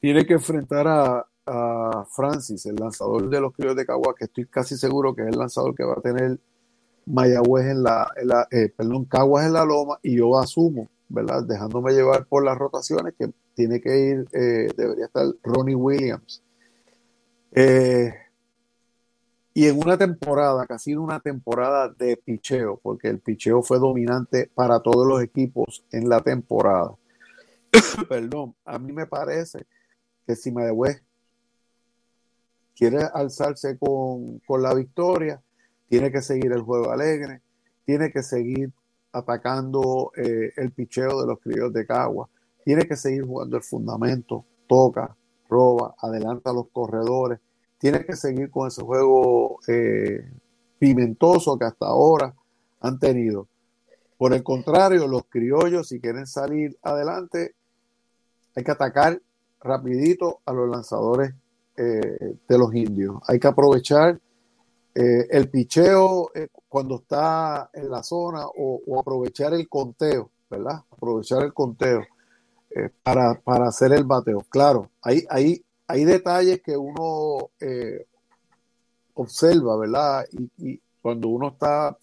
[0.00, 4.46] tiene que enfrentar a, a Francis, el lanzador de los críos de Cagua, que estoy
[4.46, 6.38] casi seguro que es el lanzador que va a tener
[7.06, 8.10] Mayagüez en la,
[8.50, 11.42] eh, perdón, Caguas en la loma y yo asumo, ¿verdad?
[11.44, 16.42] Dejándome llevar por las rotaciones que tiene que ir, eh, debería estar Ronnie Williams.
[17.52, 18.14] Eh,
[19.54, 24.80] y en una temporada, casi una temporada de picheo, porque el picheo fue dominante para
[24.80, 26.96] todos los equipos en la temporada.
[28.08, 29.66] Perdón, a mí me parece
[30.26, 31.02] que si Mayagüez
[32.74, 35.42] quiere alzarse con, con la victoria,
[35.88, 37.42] tiene que seguir el juego alegre,
[37.84, 38.72] tiene que seguir
[39.12, 42.28] atacando eh, el picheo de los críos de Cagua,
[42.64, 45.16] tiene que seguir jugando el fundamento, toca,
[45.48, 47.40] roba, adelanta a los corredores,
[47.78, 50.30] tiene que seguir con ese juego eh,
[50.78, 52.34] pimentoso que hasta ahora
[52.80, 53.48] han tenido.
[54.16, 57.54] Por el contrario, los criollos, si quieren salir adelante,
[58.54, 59.20] hay que atacar
[59.60, 61.34] rapidito a los lanzadores
[61.76, 63.16] eh, de los indios.
[63.26, 64.20] Hay que aprovechar
[64.94, 66.30] eh, el picheo
[66.68, 70.84] cuando está en la zona o, aprovechar el conteo, ¿verdad?
[70.90, 72.02] Aprovechar el conteo
[73.02, 74.44] para, hacer el bateo.
[74.48, 77.50] Claro, hay, hay, hay detalles que uno
[79.14, 80.26] observa, ¿verdad?
[80.58, 81.98] Y, cuando uno está,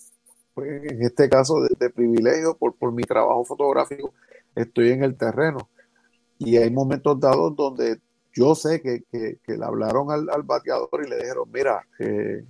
[0.53, 4.13] pues, en este caso, de, privilegio por, por mi trabajo fotográfico,
[4.55, 5.69] estoy en el terreno.
[6.37, 7.99] Y hay momentos dados donde
[8.33, 9.03] yo sé que,
[9.47, 12.45] le hablaron al, bateador y le dijeron, mira, eh, eh,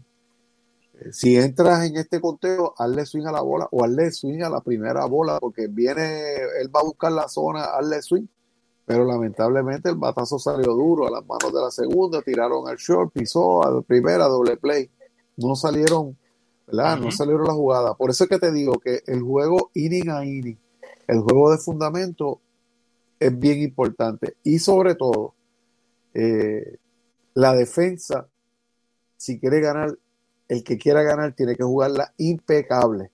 [1.12, 4.62] si entras en este conteo, hazle swing a la bola o hazle swing a la
[4.62, 8.28] primera bola, porque viene, él va a buscar la zona, hazle swing.
[8.86, 13.14] Pero lamentablemente el batazo salió duro a las manos de la segunda, tiraron al short,
[13.14, 14.89] pisó a la primera, doble play.
[15.38, 16.18] No salieron,
[16.66, 16.97] ¿verdad?
[16.97, 17.93] No salieron la jugada.
[17.93, 20.58] Por eso es que te digo que el juego inning a inning,
[21.08, 22.41] el juego de fundamento
[23.20, 24.38] es bien importante.
[24.43, 25.36] Y sobre todo,
[26.14, 26.78] eh,
[27.36, 28.28] la defensa,
[29.18, 29.95] si quiere ganar,
[30.50, 33.12] el que quiera ganar tiene que jugarla impecable.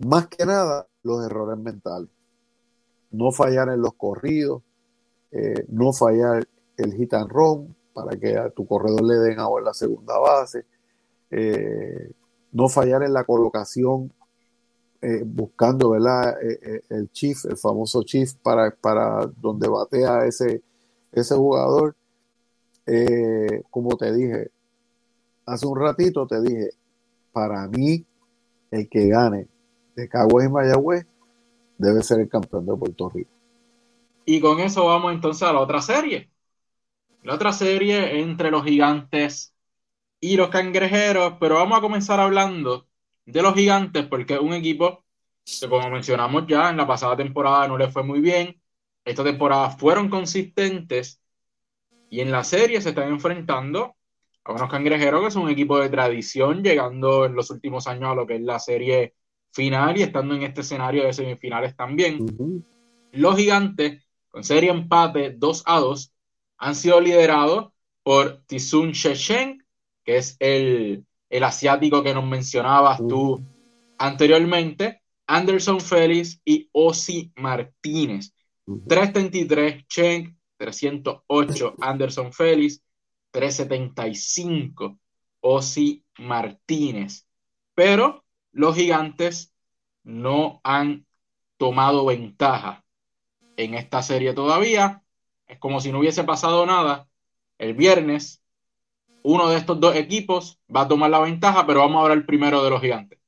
[0.00, 2.10] Más que nada, los errores mentales.
[3.10, 4.62] No fallar en los corridos,
[5.30, 9.66] eh, no fallar el hit and run para que a tu corredor le den ahora
[9.66, 10.66] la segunda base,
[11.30, 12.10] eh,
[12.52, 14.12] no fallar en la colocación
[15.26, 16.36] buscando ¿verdad?
[16.40, 20.62] el chief, el famoso chief para, para donde batea ese,
[21.12, 21.94] ese jugador,
[22.86, 24.50] eh, como te dije,
[25.46, 26.70] hace un ratito te dije,
[27.32, 28.04] para mí,
[28.70, 29.48] el que gane
[29.96, 31.06] de Caguas y Mayagüez
[31.78, 33.30] debe ser el campeón de Puerto Rico.
[34.24, 36.30] Y con eso vamos entonces a la otra serie.
[37.22, 39.54] La otra serie entre los gigantes
[40.20, 42.86] y los cangrejeros, pero vamos a comenzar hablando
[43.26, 45.04] de los gigantes porque es un equipo
[45.44, 48.60] que como mencionamos ya en la pasada temporada no le fue muy bien,
[49.04, 51.20] esta temporada fueron consistentes
[52.08, 53.96] y en la serie se están enfrentando
[54.44, 58.14] a unos cangrejeros que son un equipo de tradición, llegando en los últimos años a
[58.14, 59.14] lo que es la serie
[59.52, 62.26] final y estando en este escenario de semifinales también.
[63.12, 66.12] Los gigantes, con serie empate 2 a 2,
[66.58, 67.72] han sido liderados
[68.02, 69.64] por Tizun Shechen,
[70.04, 73.40] que es el, el asiático que nos mencionabas tú
[73.98, 78.34] anteriormente, Anderson Félix y Osi Martínez.
[78.66, 82.82] 333 Chen, 308 Anderson Félix,
[83.32, 84.98] 375
[85.40, 87.26] Osi Martínez.
[87.74, 89.52] Pero los gigantes
[90.04, 91.06] no han
[91.56, 92.84] tomado ventaja
[93.56, 95.02] en esta serie todavía.
[95.46, 97.08] Es como si no hubiese pasado nada.
[97.58, 98.42] El viernes,
[99.22, 102.62] uno de estos dos equipos va a tomar la ventaja, pero vamos a el primero
[102.62, 103.18] de los gigantes.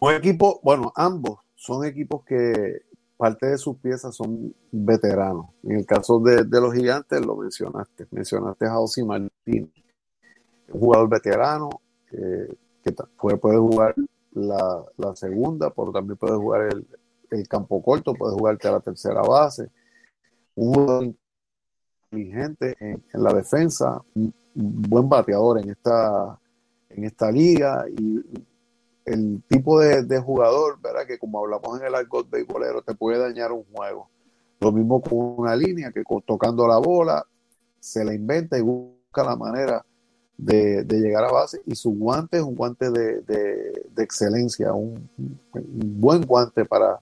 [0.00, 2.82] Un equipo, bueno, ambos son equipos que
[3.18, 5.46] parte de sus piezas son veteranos.
[5.64, 8.06] En el caso de, los gigantes, lo mencionaste.
[8.12, 9.70] Mencionaste a José Martín,
[10.68, 11.68] un jugador veterano
[12.08, 12.92] que
[13.40, 13.94] puede, jugar
[14.32, 16.68] la, segunda, pero también puede jugar
[17.30, 19.68] el, campo corto, puede jugarte a la tercera base.
[20.54, 21.14] Un jugador
[22.10, 26.38] inteligente en, la defensa, un, buen bateador en esta,
[26.88, 28.22] en esta liga y
[29.08, 31.06] el tipo de, jugador, ¿verdad?
[31.06, 34.08] Que como hablamos en el argot beisbolero, te puede dañar un juego.
[34.60, 37.24] Lo mismo con una línea que tocando la bola,
[37.80, 39.84] se la inventa y busca la manera
[40.36, 41.60] de, llegar a base.
[41.66, 45.08] Y su guante es un guante de, excelencia, un,
[45.52, 46.98] buen guante para,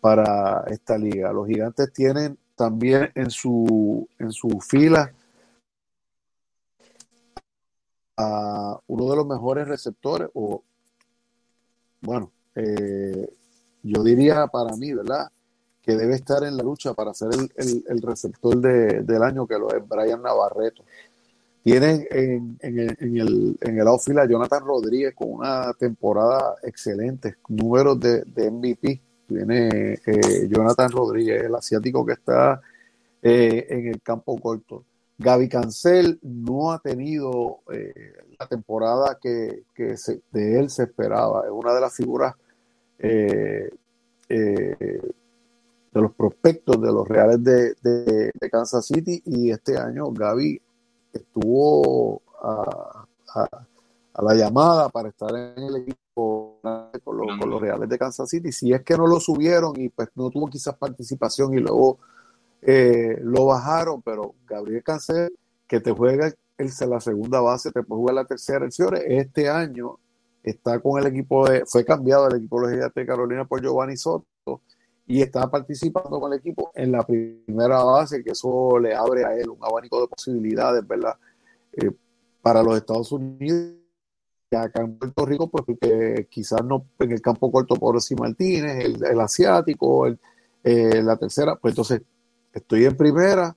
[0.00, 1.32] para esta liga.
[1.32, 5.12] Los gigantes tienen también en su, en su fila
[8.16, 10.62] a uno de los mejores receptores o
[12.04, 13.28] bueno, eh,
[13.82, 15.28] yo diría para mí, ¿verdad?
[15.82, 19.86] Que debe estar en la lucha para ser el, receptor del año, que lo es
[19.86, 20.82] Brian Navarreto.
[21.62, 28.50] Tienen en, el, en el outfield a Jonathan Rodríguez con una temporada excelente, números de,
[28.50, 29.00] MVP.
[29.26, 32.60] Tiene eh, Jonathan Rodríguez, el asiático que está
[33.22, 34.84] eh, en el campo corto.
[35.18, 41.44] Gaby Cancel no ha tenido eh, la temporada que, de él se esperaba.
[41.44, 42.34] Es una de las figuras
[42.98, 43.70] eh,
[44.28, 44.76] eh,
[45.92, 50.60] de los prospectos de los Reales de, Kansas City y este año Gaby
[51.12, 53.06] estuvo a,
[54.22, 56.58] la llamada para estar en el equipo
[57.04, 58.50] con los, con los Reales de Kansas City.
[58.52, 61.98] Si es que no lo subieron y pues no tuvo quizás participación y luego
[62.66, 65.36] eh, lo bajaron, pero Gabriel Cancel,
[65.66, 68.66] que te juega el, la segunda base, te puede jugar la tercera,
[69.06, 69.98] este año
[70.42, 74.26] está con el equipo de, fue cambiado el equipo de Carolina por Giovanni Soto
[75.06, 79.34] y está participando con el equipo en la primera base, que eso le abre a
[79.34, 81.16] él un abanico de posibilidades, ¿verdad?
[81.72, 81.90] Eh,
[82.40, 83.74] para los Estados Unidos
[84.56, 85.64] acá en Puerto Rico, pues
[86.30, 90.18] quizás no en el campo corto por si Martínez, el, asiático, el,
[90.62, 92.02] eh, la tercera, pues entonces
[92.54, 93.56] estoy en primera,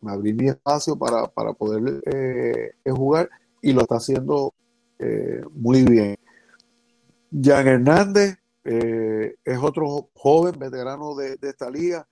[0.00, 3.30] me abrí mi espacio para, poder eh, jugar
[3.62, 4.52] y lo está haciendo
[4.98, 6.16] eh, muy bien.
[7.32, 12.06] Jan Hernández es otro joven veterano de, esta liga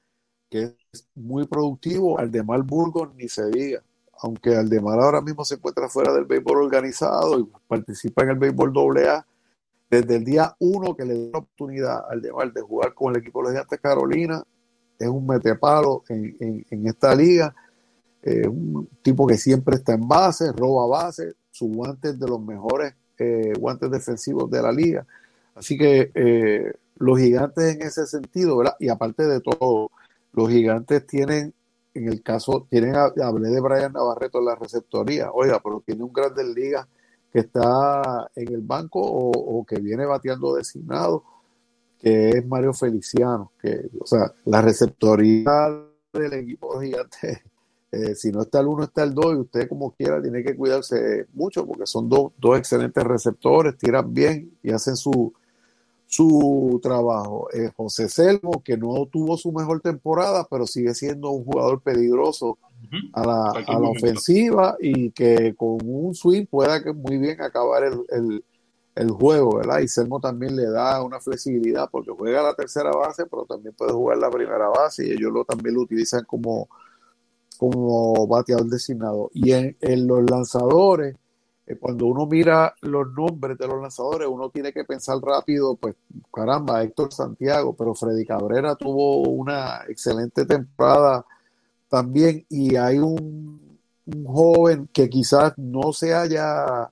[0.51, 3.83] que es muy productivo, Aldemar Burgos ni se diga
[4.23, 8.73] aunque Aldemar ahora mismo se encuentra fuera del béisbol organizado y participa en el béisbol
[8.99, 9.27] AA,
[9.91, 13.21] desde el día uno que le dio la oportunidad a Aldemar de jugar con el
[13.21, 14.43] equipo de los Carolina,
[15.03, 17.55] es un metepalo en, en, esta liga,
[18.23, 22.41] eh, un tipo que siempre está en base, roba base, su guante es de los
[22.41, 25.07] mejores eh, guantes defensivos de la liga.
[25.55, 28.77] Así que eh, los gigantes en ese sentido, ¿verdad?
[28.79, 29.91] Y aparte de todo,
[30.33, 31.53] los gigantes tienen
[31.95, 36.13] en el caso, tienen, hablé de Brian Navarreto en la receptoría, oiga, pero tiene un
[36.13, 36.87] Grandes Ligas
[37.33, 41.25] que está en el banco o, que viene bateando designado,
[42.03, 45.71] que es Mario Feliciano, que, o sea, la receptoría
[46.13, 47.43] del equipo gigante,
[47.93, 50.57] eh, si no está el uno, está el dos, y usted como quiera tiene que
[50.57, 55.33] cuidarse mucho, porque son dos, dos excelentes receptores, tiran bien y hacen su,
[56.07, 57.49] su trabajo.
[57.55, 62.59] Eh, José Selmo, que no tuvo su mejor temporada, pero sigue siendo un jugador peligroso
[63.13, 67.85] a, la, a la, ofensiva y que con un swing pueda que muy bien acabar
[67.85, 68.45] el, el,
[69.11, 69.81] juego, ¿verdad?
[69.81, 73.93] Y Selmo también le da una flexibilidad porque juega la tercera base, pero también puede
[73.93, 76.69] jugar la primera base y ellos lo, también lo utilizan como,
[77.59, 79.31] como bateador designado.
[79.33, 79.77] Y en,
[80.07, 81.17] los lanzadores,
[81.67, 85.95] eh, cuando uno mira los nombres de los lanzadores, uno tiene que pensar rápido, pues
[86.33, 91.25] caramba, Héctor Santiago, pero Freddy Cabrera tuvo una excelente temporada
[91.89, 93.79] también y hay un,
[94.27, 96.91] joven que quizás no se haya,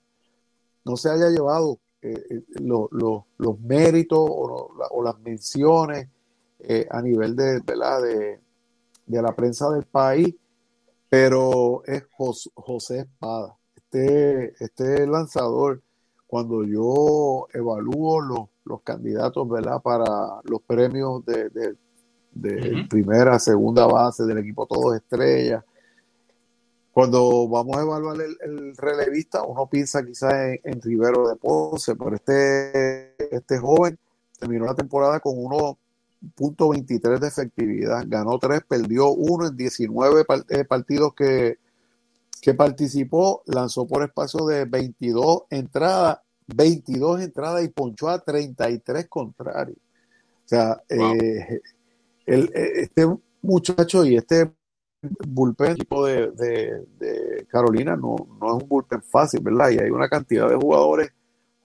[0.84, 6.08] no se haya llevado eh, eh, los méritos o, las menciones
[6.90, 8.40] a nivel de, de,
[9.06, 10.34] de, la prensa del país,
[11.08, 13.56] pero es José Espada.
[13.74, 15.82] Este, este lanzador,
[16.26, 19.82] cuando yo evalúo los, los candidatos ¿verdad?
[19.82, 20.04] para
[20.44, 25.64] los premios de, de, primera, segunda base del equipo todos estrellas,
[27.00, 33.34] cuando vamos a evaluar el, relevista, uno piensa quizás en, Rivero de Ponce, pero este,
[33.34, 33.98] este joven
[34.38, 41.14] terminó la temporada con 1.23 de efectividad, ganó 3, perdió 1 en 19 eh, partidos
[41.14, 41.56] que,
[42.42, 49.78] que participó, lanzó por espacio de 22 entradas, 22 entradas y ponchó a 33 contrarios.
[50.44, 51.62] O sea, eh,
[52.26, 53.06] el, este
[53.40, 54.52] muchacho y este
[55.02, 56.86] bullpen tipo de,
[57.48, 59.70] Carolina no, no, es un bullpen fácil, ¿verdad?
[59.70, 61.12] Y hay una cantidad de jugadores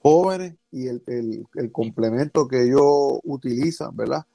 [0.02, 4.26] jóvenes y el, el, el complemento que ellos utilizan, ¿verdad?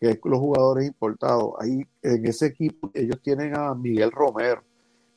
[0.00, 1.54] Que es los jugadores importados.
[1.60, 4.62] Ahí en ese equipo ellos tienen a Miguel Romero,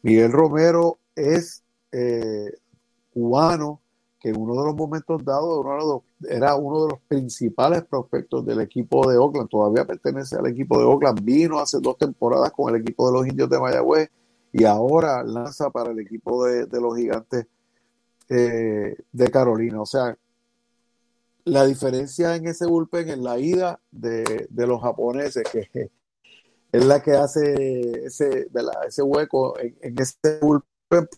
[0.01, 2.53] Miguel Romero es eh,
[3.13, 3.81] cubano,
[4.19, 5.65] que en uno de los momentos dados
[6.27, 10.83] era uno de los principales prospectos del equipo de Oakland, todavía pertenece al equipo de
[10.83, 14.09] Oakland, vino hace dos temporadas con el equipo de los indios de Mayagüez
[14.51, 17.47] y ahora lanza para el equipo de, los gigantes
[18.27, 19.81] eh, de Carolina.
[19.81, 20.17] O sea,
[21.45, 25.91] la diferencia en ese bullpen en la ida de, de los japoneses, que
[26.71, 28.49] es la que hace ese,
[28.87, 30.17] ese hueco en, en ese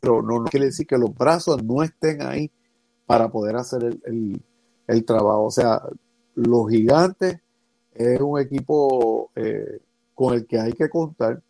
[0.01, 2.51] pero no, quiere decir que los brazos no estén ahí
[3.11, 5.43] para poder hacer el, trabajo.
[5.43, 5.81] O sea,
[6.33, 7.41] los gigantes
[7.93, 9.81] es un equipo eh,
[10.15, 11.41] con el que hay que contar.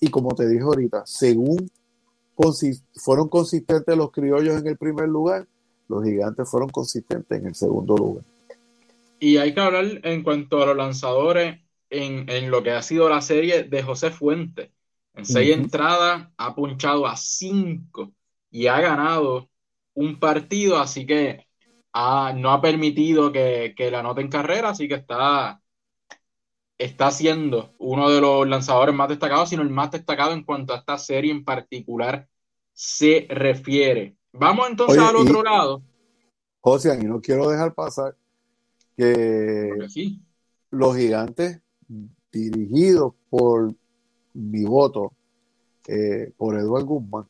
[0.00, 1.70] Y como te dije ahorita, según
[2.94, 5.46] fueron consistentes los criollos en el primer lugar,
[5.88, 8.24] los gigantes fueron consistentes en el segundo lugar.
[9.20, 13.20] Y hay que hablar en cuanto a los lanzadores en, lo que ha sido la
[13.20, 14.72] serie de José Fuente.
[15.12, 18.14] En seis entradas ha punchado a cinco
[18.50, 19.50] y ha ganado
[19.96, 21.46] un partido, así que
[21.92, 25.60] no ha permitido que, que la anoten carrera, así que está,
[26.78, 30.78] está siendo uno de los lanzadores más destacados, sino el más destacado en cuanto a
[30.78, 32.28] esta serie en particular
[32.72, 34.16] se refiere.
[34.32, 35.82] Vamos entonces al otro lado.
[36.60, 38.14] José, y no quiero dejar pasar
[38.96, 39.70] que
[40.70, 41.62] los gigantes
[42.30, 43.74] dirigido por
[44.34, 45.14] mi voto,
[45.88, 47.26] eh, por Eduardo Guzmán.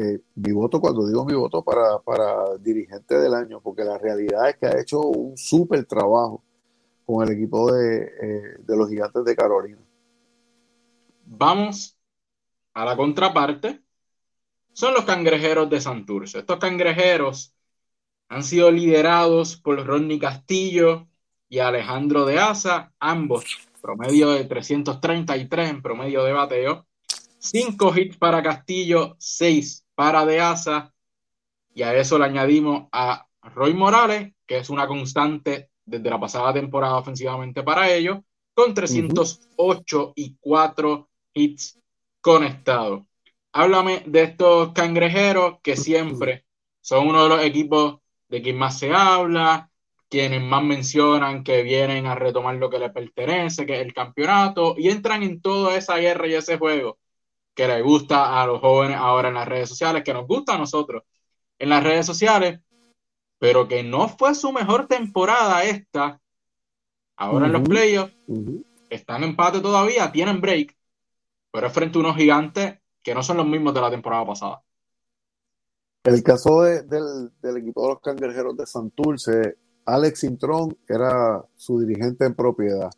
[0.00, 4.48] Eh, mi voto, cuando digo mi voto, para, para dirigente del año, porque la realidad
[4.48, 6.44] es que ha hecho un súper trabajo
[7.04, 9.82] con el equipo de, eh, de los gigantes de Carolina.
[11.24, 11.98] Vamos
[12.74, 13.82] a la contraparte.
[14.72, 16.38] Son los cangrejeros de Santurce.
[16.38, 17.52] Estos cangrejeros
[18.28, 21.08] han sido liderados por Rodney Castillo
[21.48, 23.44] y Alejandro de Asa, ambos
[23.80, 26.86] promedio de 333 en promedio de bateo.
[27.38, 30.92] Cinco hits para Castillo, seis para de Asa.
[31.72, 36.52] Y a eso le añadimos a Roy Morales, que es una constante desde la pasada
[36.52, 38.18] temporada ofensivamente para ellos,
[38.54, 41.78] con 308 y 4 hits
[42.20, 43.02] conectados.
[43.52, 46.44] Háblame de estos cangrejeros que siempre
[46.80, 49.70] son uno de los equipos de quien más se habla,
[50.08, 54.74] quienes más mencionan que vienen a retomar lo que les pertenece, que es el campeonato,
[54.76, 56.98] y entran en toda esa guerra y ese juego
[57.58, 60.58] que les gusta a los jóvenes ahora en las redes sociales, que nos gusta a
[60.58, 61.02] nosotros
[61.58, 62.60] en las redes sociales,
[63.36, 66.20] pero que no fue su mejor temporada esta,
[67.16, 68.14] ahora en los playoffs,
[68.88, 70.76] están en empate todavía, tienen break,
[71.50, 74.62] pero es frente a unos gigantes que no son los mismos de la temporada pasada.
[76.04, 82.36] El caso del, equipo de los cangrejeros de Santurce, Alex Intrón era su dirigente en
[82.36, 82.90] propiedad.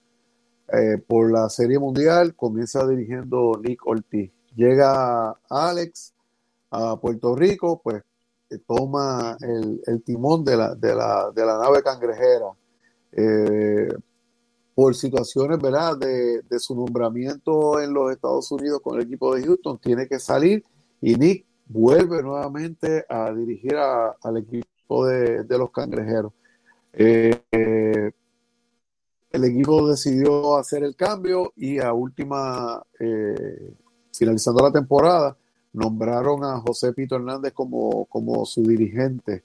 [0.70, 4.30] Eh, por la Serie Mundial comienza dirigiendo Nick Ortiz.
[4.54, 6.12] Llega Alex
[6.70, 8.02] a Puerto Rico, pues
[8.50, 12.52] eh, toma el, timón de la, de, la, de la, nave cangrejera.
[13.12, 13.88] Eh,
[14.74, 15.96] por situaciones ¿verdad?
[15.98, 20.18] De, de, su nombramiento en los Estados Unidos con el equipo de Houston, tiene que
[20.18, 20.64] salir
[21.00, 26.32] y Nick vuelve nuevamente a dirigir al equipo de, los cangrejeros.
[26.92, 27.40] Eh,
[29.30, 32.82] el equipo decidió hacer el cambio y a última,
[34.12, 35.36] finalizando la temporada,
[35.72, 39.42] nombraron a José Pito Hernández como, como su dirigente.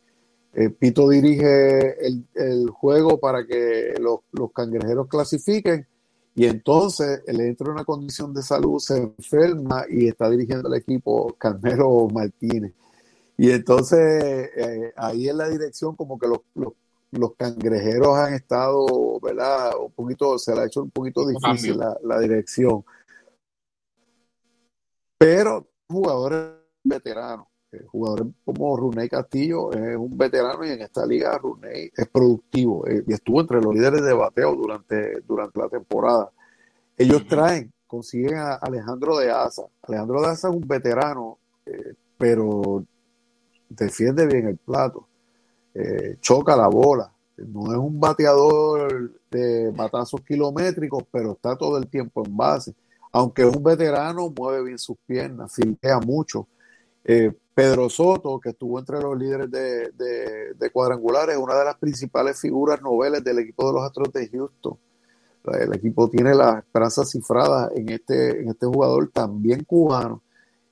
[0.54, 5.86] Eh, Pito dirige el, el, juego para que los, los cangrejeros clasifiquen
[6.36, 10.76] y entonces él entra en una condición de salud, se enferma y está dirigiendo el
[10.76, 12.74] equipo Carmelo Martínez.
[13.38, 16.40] Y entonces eh, ahí en la dirección como que los,
[17.12, 19.72] los, cangrejeros han estado, ¿verdad?
[19.82, 22.84] Un poquito, se le ha hecho un poquito difícil la, dirección.
[25.18, 26.54] Pero jugadores
[26.84, 32.08] veteranos, eh, jugadores como Runey Castillo es un veterano y en esta liga Runey es
[32.08, 36.32] productivo eh, y estuvo entre los líderes de bateo durante, durante la temporada.
[36.98, 39.64] Ellos traen, consiguen a Alejandro de Asa.
[39.84, 42.84] Alejandro de Asa es un veterano, eh, pero
[43.70, 45.08] defiende bien el plato,
[46.22, 47.12] choca la bola.
[47.38, 52.74] No es un bateador de batazos kilométricos, pero está todo el tiempo en base.
[53.16, 56.50] Aunque es un veterano, mueve bien sus piernas, filea mucho.
[57.56, 63.24] Pedro Soto, que estuvo entre los líderes de, cuadrangulares, una de las principales figuras noveles
[63.24, 64.78] del equipo de los Astros de Houston.
[65.62, 70.22] El equipo tiene la esperanza cifrada en este, en este jugador también cubano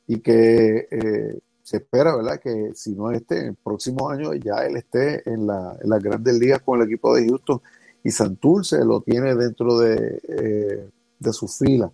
[0.06, 2.42] y que eh, se espera, ¿verdad?
[2.42, 6.38] Que si no este, el próximo año ya él esté en, la, en las grandes
[6.38, 7.62] ligas con el equipo de Houston
[8.04, 10.90] y Santurce lo tiene dentro de, eh,
[11.20, 11.90] de su fila.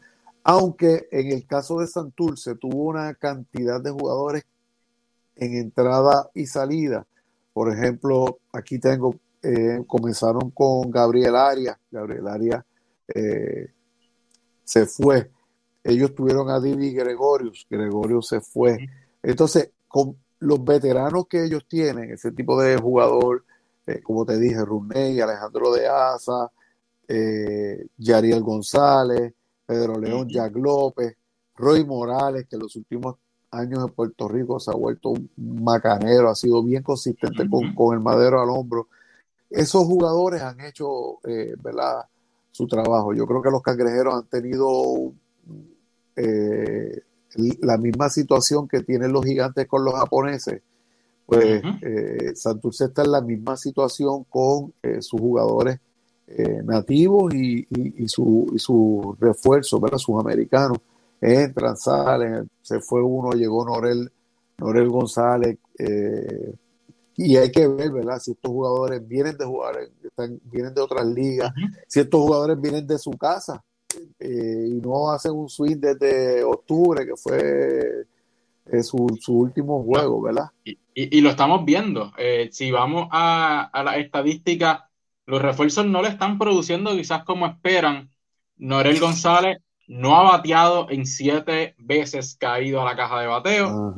[0.52, 4.46] Aunque en el caso de Santurce tuvo una cantidad de jugadores
[5.36, 7.06] en entrada y salida.
[7.54, 11.78] Por ejemplo, aquí tengo, eh, comenzaron con Gabriel Arias.
[11.92, 12.66] Gabriel Arias
[13.14, 13.72] eh,
[14.64, 15.30] se fue.
[15.84, 17.68] Ellos tuvieron a Didi Gregorius.
[17.70, 18.90] Gregorius se fue.
[19.22, 23.46] Entonces, con los veteranos que ellos tienen, ese tipo de jugador,
[23.86, 26.52] eh, como te dije, Runey, Alejandro de Asa,
[27.98, 29.34] Yariel González,
[29.70, 31.16] Pedro León, Jack López,
[31.56, 33.18] Roy Morales, que los últimos
[33.52, 35.30] años en Puerto Rico se ha vuelto un
[35.64, 38.88] macanero, ha sido bien consistente con, el madero al hombro.
[39.48, 42.04] Esos jugadores han hecho eh, ¿verdad?
[42.50, 43.14] su trabajo.
[43.14, 45.14] Yo creo que los cangrejeros han tenido
[46.16, 47.04] eh,
[47.62, 50.64] la misma situación que tienen los gigantes con los japoneses.
[51.28, 55.80] Pues eh, Santurce está en la misma situación con sus jugadores
[56.64, 59.98] nativos y, y, su, y su refuerzo, ¿verdad?
[59.98, 60.78] sus americanos
[61.22, 64.12] entran, salen, se fue uno, llegó Norel,
[64.58, 66.54] Norel González, eh,
[67.18, 68.20] y hay que ver, ¿verdad?
[68.20, 71.52] Si estos jugadores vienen de jugar, están, vienen de otras ligas,
[71.88, 73.62] si estos jugadores vienen de su casa
[74.20, 78.06] eh, y no hacen un swing desde octubre, que fue
[78.68, 80.50] eh, su, último juego, ¿verdad?
[80.64, 82.12] Y, lo estamos viendo.
[82.52, 84.89] si vamos a, a la estadística,
[85.30, 88.10] los refuerzos no le están produciendo quizás como esperan.
[88.58, 93.94] Norel González no ha bateado en siete veces caído a la caja de bateo.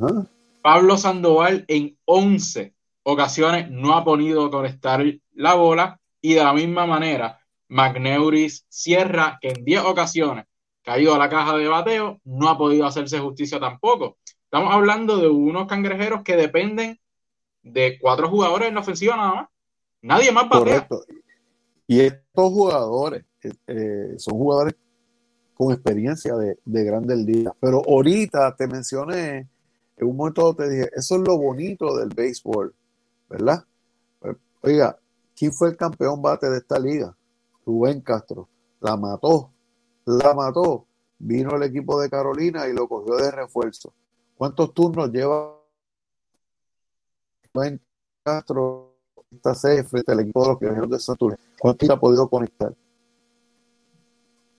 [0.60, 5.02] Pablo Sandoval en once ocasiones no ha podido conectar
[5.32, 10.44] la bola y de la misma manera Magneuris Sierra, que en 10 ocasiones
[10.84, 14.18] ha ido a la caja de bateo, no ha podido hacerse justicia tampoco.
[14.44, 17.00] Estamos hablando de unos cangrejeros que dependen
[17.62, 19.48] de cuatro jugadores en la ofensiva nada más.
[20.02, 20.86] Nadie más batea.
[20.86, 21.21] Correcto.
[21.86, 24.74] Y estos jugadores eh, eh, son jugadores
[25.54, 27.54] con experiencia de, de grandes ligas.
[27.60, 29.48] Pero ahorita te mencioné,
[29.96, 32.74] en un momento te dije, eso es lo bonito del béisbol,
[33.28, 33.64] ¿verdad?
[34.62, 34.96] Oiga,
[35.36, 37.16] ¿quién fue el campeón bate de esta liga?
[37.66, 38.48] Rubén Castro.
[38.80, 39.52] La mató,
[40.04, 40.86] la mató.
[41.18, 43.92] Vino el equipo de Carolina y lo cogió de refuerzo.
[44.36, 45.56] ¿Cuántos turnos lleva
[47.52, 47.80] Rubén
[48.24, 48.91] Castro
[49.32, 51.38] esta serie frente al equipo de los Guerreros de Santurce?
[51.58, 52.74] ¿Cuántos ha podido conectar?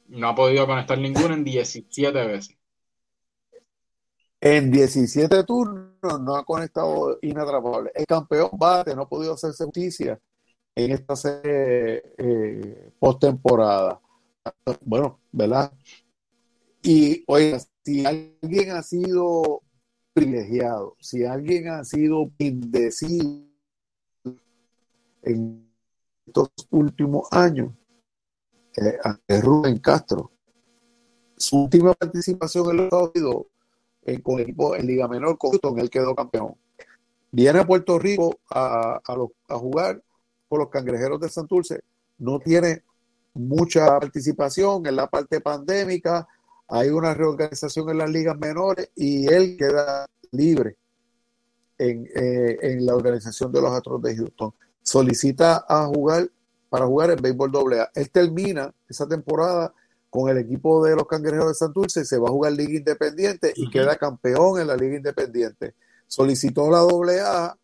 [0.08, 2.58] No ha podido conectar ninguno en 17 veces.
[4.40, 7.92] En 17 turnos no ha conectado inatrapable.
[7.96, 10.20] El campeón bate no ha podido hacerse justicia
[10.76, 14.02] en esta serie eh, postemporada.
[14.82, 15.72] Bueno, ¿verdad?
[16.82, 19.62] Y oiga, si alguien ha sido
[20.14, 23.53] privilegiado, si alguien ha sido bendecido
[25.24, 25.70] en
[26.26, 27.72] estos últimos años,
[28.78, 28.98] eh,
[29.42, 30.32] Rubén Castro.
[31.38, 33.46] Su última participación en los Estados Unidos
[34.04, 36.56] en, con el equipo en Liga Menor con Houston, él quedó campeón.
[37.32, 40.02] Viene a Puerto Rico a, a, jugar
[40.48, 41.82] por los cangrejeros de Santurce.
[42.20, 42.84] No tiene
[43.34, 46.28] mucha participación en la parte pandémica.
[46.68, 50.78] Hay una reorganización en las ligas menores y él queda libre
[51.78, 54.54] en, eh, en la organización de los Astros de Houston.
[54.84, 56.30] Solicita a jugar
[56.70, 57.90] para jugar en béisbol AA.
[57.96, 59.74] Él termina esa temporada
[60.10, 63.54] con el equipo de los Cangrejeros de Santurce y se va a jugar Liga Independiente
[63.56, 65.74] y queda campeón en la Liga Independiente.
[66.08, 67.58] Solicitó la AA,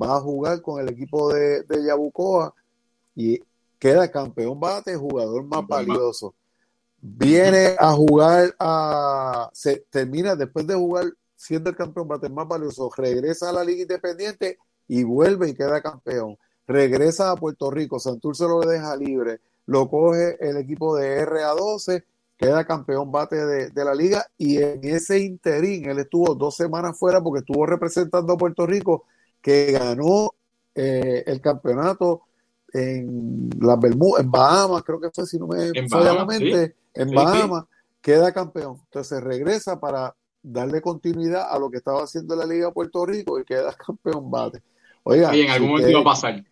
[0.00, 2.54] va a jugar con el equipo de, de Yabucoa
[3.14, 3.40] y
[3.78, 6.34] queda campeón bate, jugador más valioso.
[7.00, 9.50] Viene a jugar a.
[9.52, 13.82] Se termina después de jugar siendo el campeón bate más valioso, regresa a la Liga
[13.82, 16.36] Independiente y vuelve y queda campeón
[16.70, 22.04] regresa a Puerto Rico, Santurce lo deja libre, lo coge el equipo de RA12,
[22.36, 27.20] queda campeón bate de, la liga y en ese interín él estuvo dos semanas fuera
[27.20, 29.04] porque estuvo representando a Puerto Rico
[29.42, 30.34] que ganó
[30.74, 32.22] eh, el campeonato
[32.72, 37.10] en las Bermudas, en Bahamas, creo que fue, si no me falla la mente, en
[37.10, 37.64] Bahamas,
[38.00, 38.78] queda campeón.
[38.84, 43.40] Entonces regresa para darle continuidad a lo que estaba haciendo la Liga de Puerto Rico
[43.40, 44.62] y queda campeón bate.
[45.02, 46.44] Oiga, y en algún momento iba a pasar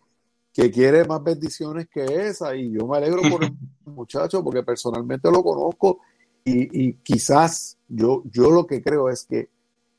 [0.59, 3.53] que quiere más bendiciones que esa y yo me alegro por el
[3.85, 5.99] muchacho porque personalmente lo conozco
[6.43, 9.49] y, quizás yo, yo lo que creo es que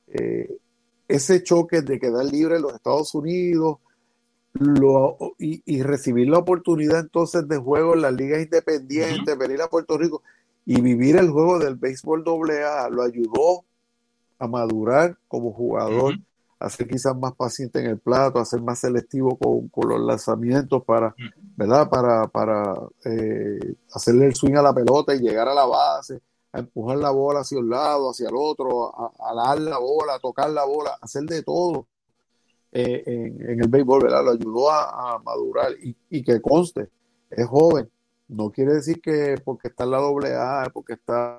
[0.09, 0.59] eh,
[1.07, 3.79] ese choque de quedar libre en los Estados Unidos
[4.53, 9.97] lo, y, recibir la oportunidad entonces de juego en las ligas independientes, venir a Puerto
[9.97, 10.23] Rico
[10.67, 13.65] y vivir el juego del béisbol AA lo ayudó
[14.39, 16.17] a madurar como jugador
[16.61, 20.85] a ser quizás más paciente en el plato, a ser más selectivo con, los lanzamientos
[20.85, 21.15] para,
[21.57, 21.89] ¿verdad?
[21.89, 22.75] Para, para
[23.07, 26.21] eh, hacerle el swing a la pelota y llegar a la base,
[26.53, 30.19] a empujar la bola hacia un lado, hacia el otro, a, dar la bola, a
[30.19, 31.87] tocar la bola, hacer de todo
[32.73, 34.23] eh, en, el béisbol, ¿verdad?
[34.23, 36.91] Lo ayudó a, madurar y, que conste,
[37.31, 37.91] es joven.
[38.29, 41.39] No quiere decir que porque está en la doble A, porque está,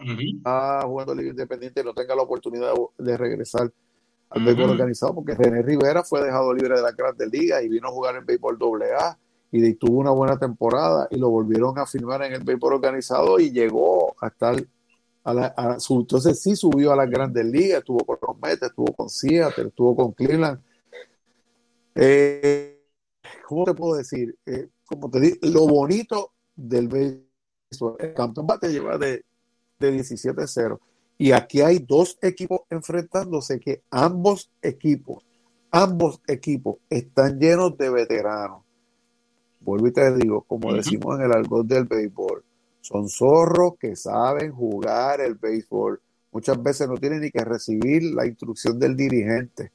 [0.83, 3.71] jugando Liga Independiente no tenga la oportunidad de regresar
[4.31, 7.89] al béisbol organizado, porque René Rivera fue dejado libre de la Grandes Ligas y vino
[7.89, 9.17] a jugar en béisbol AA
[9.51, 13.51] y tuvo una buena temporada y lo volvieron a firmar en el béisbol organizado y
[13.51, 14.55] llegó a estar
[15.23, 18.93] a, la, su, entonces sí subió a las Grandes Ligas, estuvo con los Mets, estuvo
[18.93, 20.61] con Seattle, estuvo con Cleveland.
[21.93, 22.81] Eh,
[23.45, 24.37] ¿Cómo te puedo decir?
[24.45, 29.25] Eh, como te digo, lo bonito del béisbol, el campeón va a llevar de,
[29.77, 30.79] de 17-0
[31.21, 35.23] y aquí hay dos equipos enfrentándose que ambos equipos,
[35.69, 38.63] ambos equipos están llenos de veteranos.
[39.59, 42.43] Vuelvo y te digo, como decimos en el argot del béisbol,
[42.79, 46.01] son zorros que saben jugar el béisbol.
[46.31, 49.71] Muchas veces no tienen ni que recibir la instrucción del dirigente.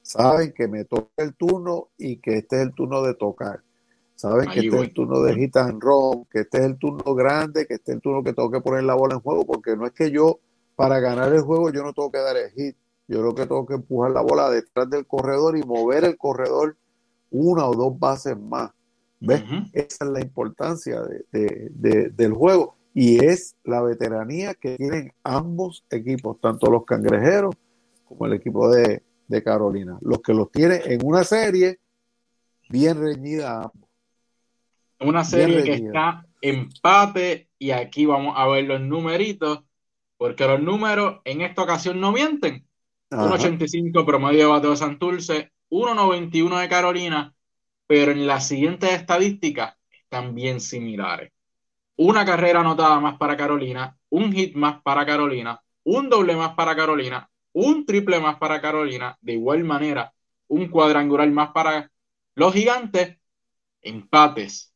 [0.00, 3.60] Saben que me toca el turno y que este es el turno de tocar.
[4.14, 5.78] Saben que este es el turno de hit and
[6.30, 8.84] que este es el turno grande, que este es el turno que tengo que poner
[8.84, 10.40] la bola en juego, porque no es que yo
[10.76, 12.76] para ganar el juego yo no tengo que dar el hit.
[13.08, 16.76] Yo creo que tengo que empujar la bola detrás del corredor y mover el corredor
[17.30, 18.70] una o dos bases más.
[19.18, 19.42] ¿Ves?
[19.72, 21.00] Esa es la importancia
[21.32, 22.76] del juego.
[22.92, 27.54] Y es la veteranía que tienen ambos equipos, tanto los cangrejeros
[28.04, 29.02] como el equipo de,
[29.44, 29.98] Carolina.
[30.02, 31.80] Los que los tienen en una serie
[32.70, 33.70] bien reñida
[35.00, 39.62] Una serie que está empate y aquí vamos a ver los numeritos,
[40.16, 42.66] porque los números en esta ocasión no mienten.
[43.10, 47.34] 1.85 promedio de bateo de Santurce, 1.91 de Carolina,
[47.86, 51.32] pero en las siguientes estadísticas están bien similares.
[51.96, 56.74] Una carrera anotada más para Carolina, un hit más para Carolina, un doble más para
[56.74, 60.12] Carolina, un triple más para Carolina, de igual manera,
[60.48, 61.90] un cuadrangular más para
[62.34, 63.16] los gigantes,
[63.82, 64.74] empates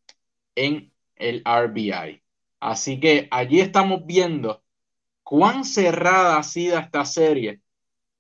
[0.55, 2.22] en el RBI.
[2.61, 4.62] Así que allí estamos viendo
[5.30, 7.60] cuán cerrada ha sido esta serie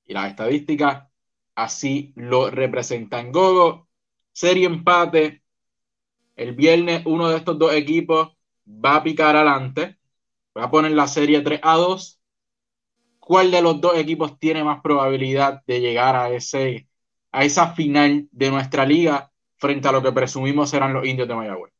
[0.06, 1.08] y las estadísticas
[1.56, 3.32] así lo representan.
[3.32, 3.88] Gogo,
[4.30, 5.42] serie empate.
[6.36, 8.28] El viernes uno de estos dos equipos
[8.64, 9.98] va a picar adelante.
[10.56, 12.20] Va a poner la serie 3 a 2.
[13.18, 16.86] ¿Cuál de los dos equipos tiene más probabilidad de llegar a, ese,
[17.32, 21.34] a esa final de nuestra liga frente a lo que presumimos serán los indios de
[21.34, 21.72] Mayagüez?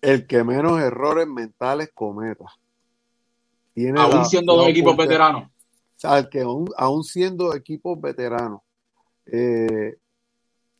[0.00, 2.44] El que menos errores mentales cometa.
[3.74, 5.44] Tiene aún siendo dos equipos veteranos.
[5.44, 5.50] O
[6.02, 8.60] sea, el que aún, siendo equipos veteranos,
[9.26, 9.96] eh,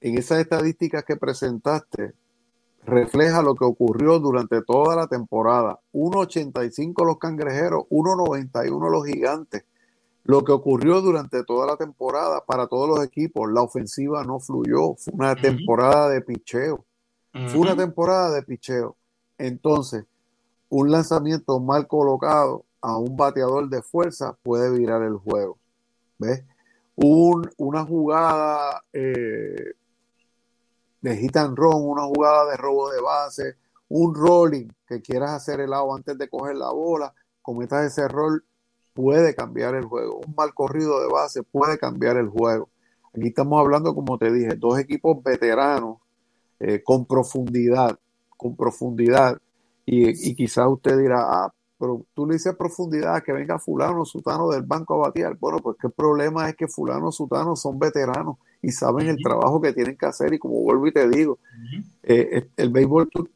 [0.00, 2.14] en esas estadísticas que presentaste,
[2.84, 5.78] refleja lo que ocurrió durante toda la temporada.
[5.92, 9.64] 1.85 los cangrejeros, 1.91 los gigantes.
[10.24, 14.94] Lo que ocurrió durante toda la temporada para todos los equipos, la ofensiva no fluyó,
[14.96, 16.84] fue una temporada de picheo.
[17.32, 18.96] Fue una temporada de picheo.
[19.38, 20.04] Entonces,
[20.68, 25.58] un lanzamiento mal colocado a un bateador de fuerza puede virar el juego.
[26.18, 26.44] ¿Ves?
[26.94, 29.72] una jugada eh,
[31.00, 33.56] de hit and run, una jugada de robo de base,
[33.88, 38.44] un rolling que quieras hacer el lado antes de coger la bola, cometas ese error,
[38.92, 40.20] puede cambiar el juego.
[40.26, 42.68] Un mal corrido de base puede cambiar el juego.
[43.14, 45.98] Aquí estamos hablando, como te dije, dos equipos veteranos
[46.60, 47.98] eh, con profundidad,
[48.36, 49.40] con profundidad.
[49.84, 51.52] Y, y quizás usted dirá, ah,
[51.82, 55.36] pero tú le dices profundidad que venga fulano, sutano del banco a batear.
[55.36, 59.60] Bueno, pues que el problema es que fulano, sutano son veteranos y saben el trabajo
[59.60, 61.40] que tienen que hacer y como vuelvo y te digo,
[62.04, 63.28] eh, el béisbol, tú,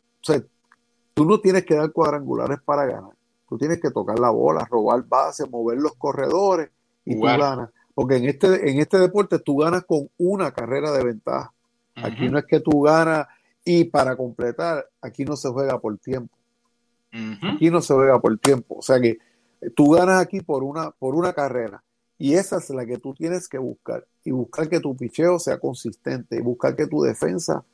[1.13, 3.11] tú no tienes que dar cuadrangulares para ganar,
[3.49, 6.71] tú tienes que tocar la bola, robar bases, mover los corredores
[7.05, 7.71] y tú ganas.
[7.97, 11.53] Porque en este, en este deporte tú ganas con una carrera de ventaja.
[11.97, 13.27] Aquí no es que tú ganas
[13.65, 16.33] y para completar, aquí no se juega por tiempo.
[17.13, 18.77] Aquí no se juega por tiempo.
[18.79, 19.19] O sea que
[19.75, 21.83] tú ganas aquí por una, por una carrera.
[22.19, 24.07] Y esa es la que tú tienes que buscar.
[24.25, 26.37] Y buscar que tu picheo sea consistente.
[26.37, 27.65] Y buscar que tu defensa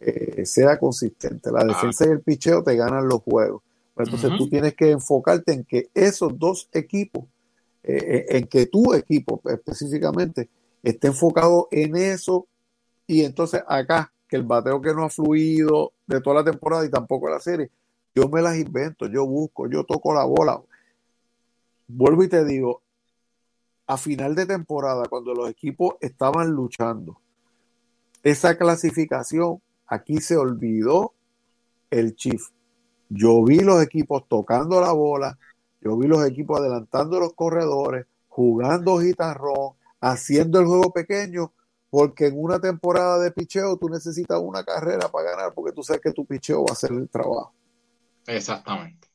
[0.00, 1.50] eh, sea consistente.
[1.50, 3.62] La defensa y el picheo te ganan los juegos.
[3.96, 7.24] Entonces tú tienes que enfocarte en que esos dos equipos,
[7.82, 10.48] eh, eh, en que tu equipo específicamente
[10.82, 12.46] esté enfocado en eso.
[13.06, 16.90] Y entonces acá, que el bateo que no ha fluido de toda la temporada y
[16.90, 17.70] tampoco la serie,
[18.18, 20.60] yo me las invento, yo busco, yo toco la bola.
[21.86, 22.82] Vuelvo y te digo,
[23.86, 27.20] a final de temporada, cuando los equipos estaban luchando,
[28.24, 31.12] esa clasificación, aquí se olvidó
[31.90, 32.42] el Chief.
[33.08, 35.38] Yo vi los equipos tocando la bola,
[35.80, 41.52] yo vi los equipos adelantando los corredores, jugando gitarrón, haciendo el juego pequeño,
[41.88, 46.02] porque en una temporada de picheo tú necesitas una carrera para ganar, porque tú sabes
[46.02, 47.52] que tu picheo va a hacer el trabajo.
[48.28, 49.08] Exactamente.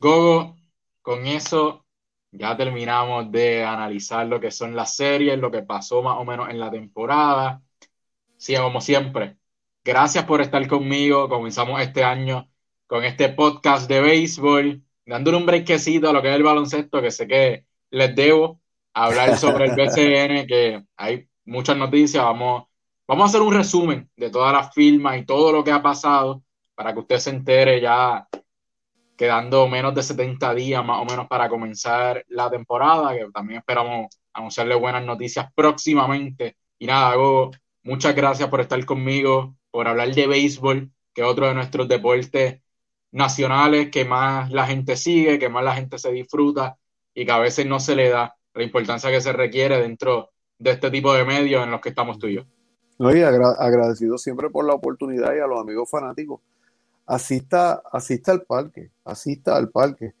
[0.00, 0.56] Gogo,
[1.02, 1.86] con eso
[2.32, 6.50] ya terminamos de analizar lo que son las series, lo que pasó más o menos
[6.50, 7.62] en la temporada.
[8.36, 9.36] Sí, como siempre,
[9.84, 11.28] gracias por estar conmigo.
[11.28, 12.50] Comenzamos este año
[12.88, 17.12] con este podcast de béisbol, dándole un brequecito a lo que es el baloncesto, que
[17.12, 18.60] sé que les debo
[18.94, 22.24] hablar sobre el BCN, que hay muchas noticias.
[22.24, 22.64] Vamos,
[23.06, 26.42] vamos a hacer un resumen de todas las firmas y todo lo que ha pasado
[26.74, 28.28] para que usted se entere ya
[29.16, 34.08] quedando menos de 70 días más o menos para comenzar la temporada, que también esperamos
[34.32, 36.56] anunciarle buenas noticias próximamente.
[36.78, 37.52] Y nada, Gogo,
[37.84, 42.60] muchas gracias por estar conmigo, por hablar de béisbol, que es otro de nuestros deportes
[43.12, 46.76] nacionales que más la gente sigue, que más la gente se disfruta
[47.14, 50.72] y que a veces no se le da la importancia que se requiere dentro de
[50.72, 52.42] este tipo de medios en los que estamos tú y yo.
[53.58, 56.40] agradecido siempre por la oportunidad y a los amigos fanáticos
[57.06, 60.14] asista, asista al parque, asista al parque.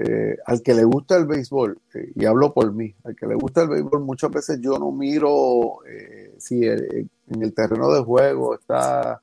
[0.00, 3.34] Eh, al que le gusta el béisbol, eh, y hablo por mí, al que le
[3.34, 7.10] gusta el béisbol, muchas veces yo no miro eh, si en
[7.42, 9.20] el terreno de juego está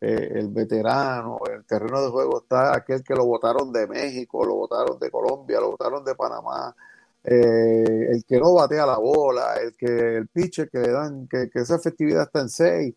[0.00, 4.56] el veterano, en el terreno de juego está aquel que lo votaron de México, lo
[4.56, 6.74] votaron de Colombia, lo votaron de Panamá,
[7.22, 11.60] el que no batea la bola, el que el pitcher que le dan, que, que
[11.60, 12.94] esa efectividad está en seis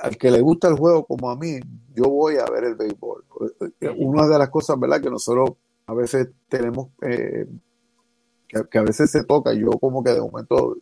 [0.00, 1.60] al que le gusta el juego como a mí,
[1.94, 3.24] yo voy a ver el béisbol.
[3.98, 5.00] Una de las cosas, ¿verdad?
[5.00, 5.50] Que nosotros
[5.86, 7.46] a veces tenemos, eh,
[8.48, 10.76] que, a veces se toca, yo como que de momento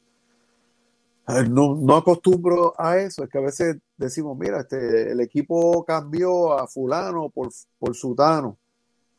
[1.49, 6.53] no, no, acostumbro a eso, es que a veces decimos, mira, este, el equipo cambió
[6.59, 7.49] a fulano por,
[7.79, 8.59] por sutano.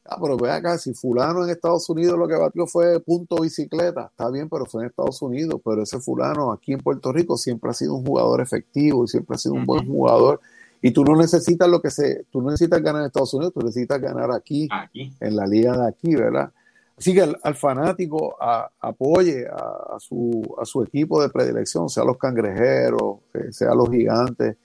[0.06, 4.08] Ah, pero ve acá, si fulano en Estados Unidos lo que batió fue punto bicicleta,
[4.12, 7.70] está bien, pero fue en Estados Unidos, pero ese fulano aquí en Puerto Rico siempre
[7.70, 10.42] ha sido un jugador efectivo y siempre ha sido un buen jugador.
[10.82, 13.62] Y tú no necesitas lo que se, tú no necesitas ganar en Estados Unidos, tú
[13.62, 16.52] necesitas ganar aquí, en la liga de aquí, ¿verdad?
[16.98, 18.36] Así que al, fanático
[18.82, 23.20] apoye a, su, a su equipo de predilección, sea los cangrejeros,
[23.52, 24.58] sea los gigantes,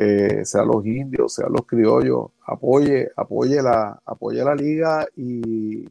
[0.00, 5.84] eh, sea los indios, sea los criollos, apoye, apoye la, apoye la liga y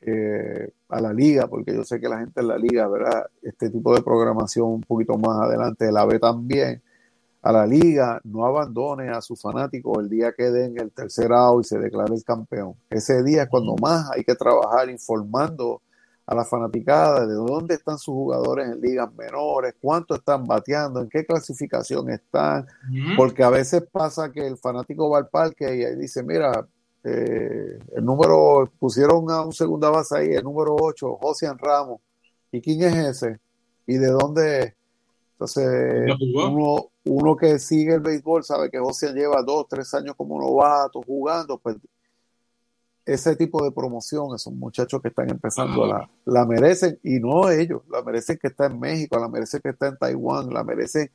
[0.00, 3.26] eh, a la liga, porque yo sé que la gente en la liga, ¿verdad?
[3.42, 6.82] Este tipo de programación un poquito más adelante la ve también.
[7.42, 11.62] A la liga, no abandone a sus fanáticos el día que den el tercer out
[11.62, 12.72] y se declare el campeón.
[12.88, 15.82] Ese día es cuando más hay que trabajar informando
[16.26, 21.08] a la fanaticada de dónde están sus jugadores en ligas menores, cuánto están bateando, en
[21.08, 22.66] qué clasificación están,
[23.16, 26.66] porque a veces pasa que el fanático va al parque y ahí dice, mira,
[27.04, 32.00] eh, el número, pusieron a un segunda base ahí, el número 8, Josian Ramos,
[32.50, 33.38] ¿y quién es ese?
[33.86, 34.72] ¿Y de dónde es?
[35.34, 40.40] Entonces, uno, uno que sigue el béisbol sabe que Josian lleva dos, tres años como
[40.40, 41.76] novato jugando, pues
[43.06, 47.82] ese tipo de promoción, esos muchachos que están empezando, la, la, merecen, y no ellos,
[47.88, 51.08] la merecen que está en México, la merecen que está en Taiwán, la merecen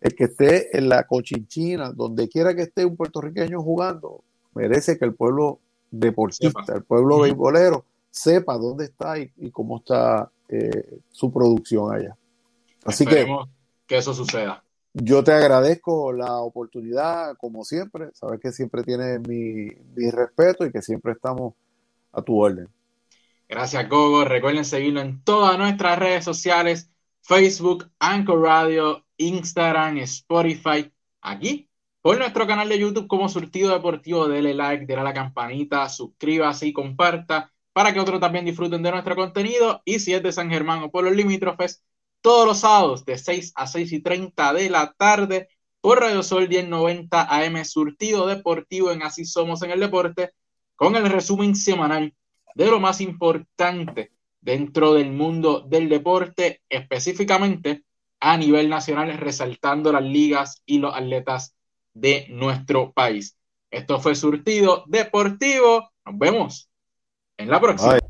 [0.00, 4.22] el que esté en la Cochinchina, donde quiera que esté un puertorriqueño jugando,
[4.54, 5.58] merece que el pueblo
[5.90, 12.16] deportista, el pueblo beisbolero, sepa dónde está y, cómo está eh, su producción allá.
[12.84, 13.26] Así que,
[13.86, 14.62] que eso suceda.
[14.94, 18.10] Yo te agradezco la oportunidad, como siempre.
[18.12, 19.70] Sabes que siempre tienes mi,
[20.10, 21.54] respeto y que siempre estamos
[22.12, 22.68] a tu orden.
[23.48, 24.24] Gracias, Gogo.
[24.24, 26.90] Recuerden seguirlo en todas nuestras redes sociales:
[27.22, 30.92] Facebook, Anchor Radio, Instagram, Spotify.
[31.22, 31.70] Aquí,
[32.02, 34.28] por nuestro canal de YouTube como Surtido Deportivo.
[34.28, 38.90] Dele like, dele a la campanita, suscríbase y comparta para que otros también disfruten de
[38.90, 39.80] nuestro contenido.
[39.86, 41.82] Y si es de San Germán o por los limítrofes,
[42.22, 45.48] todos los sábados de 6 a 6 y 30 de la tarde
[45.80, 50.30] por Radio Sol 1090 AM Surtido Deportivo en Así Somos en el Deporte,
[50.76, 52.14] con el resumen semanal
[52.54, 57.84] de lo más importante dentro del mundo del deporte, específicamente
[58.20, 61.54] a nivel nacional, resaltando las ligas y los atletas
[61.92, 63.36] de nuestro país.
[63.70, 65.90] Esto fue Surtido Deportivo.
[66.04, 66.68] Nos vemos
[67.36, 68.01] en la próxima.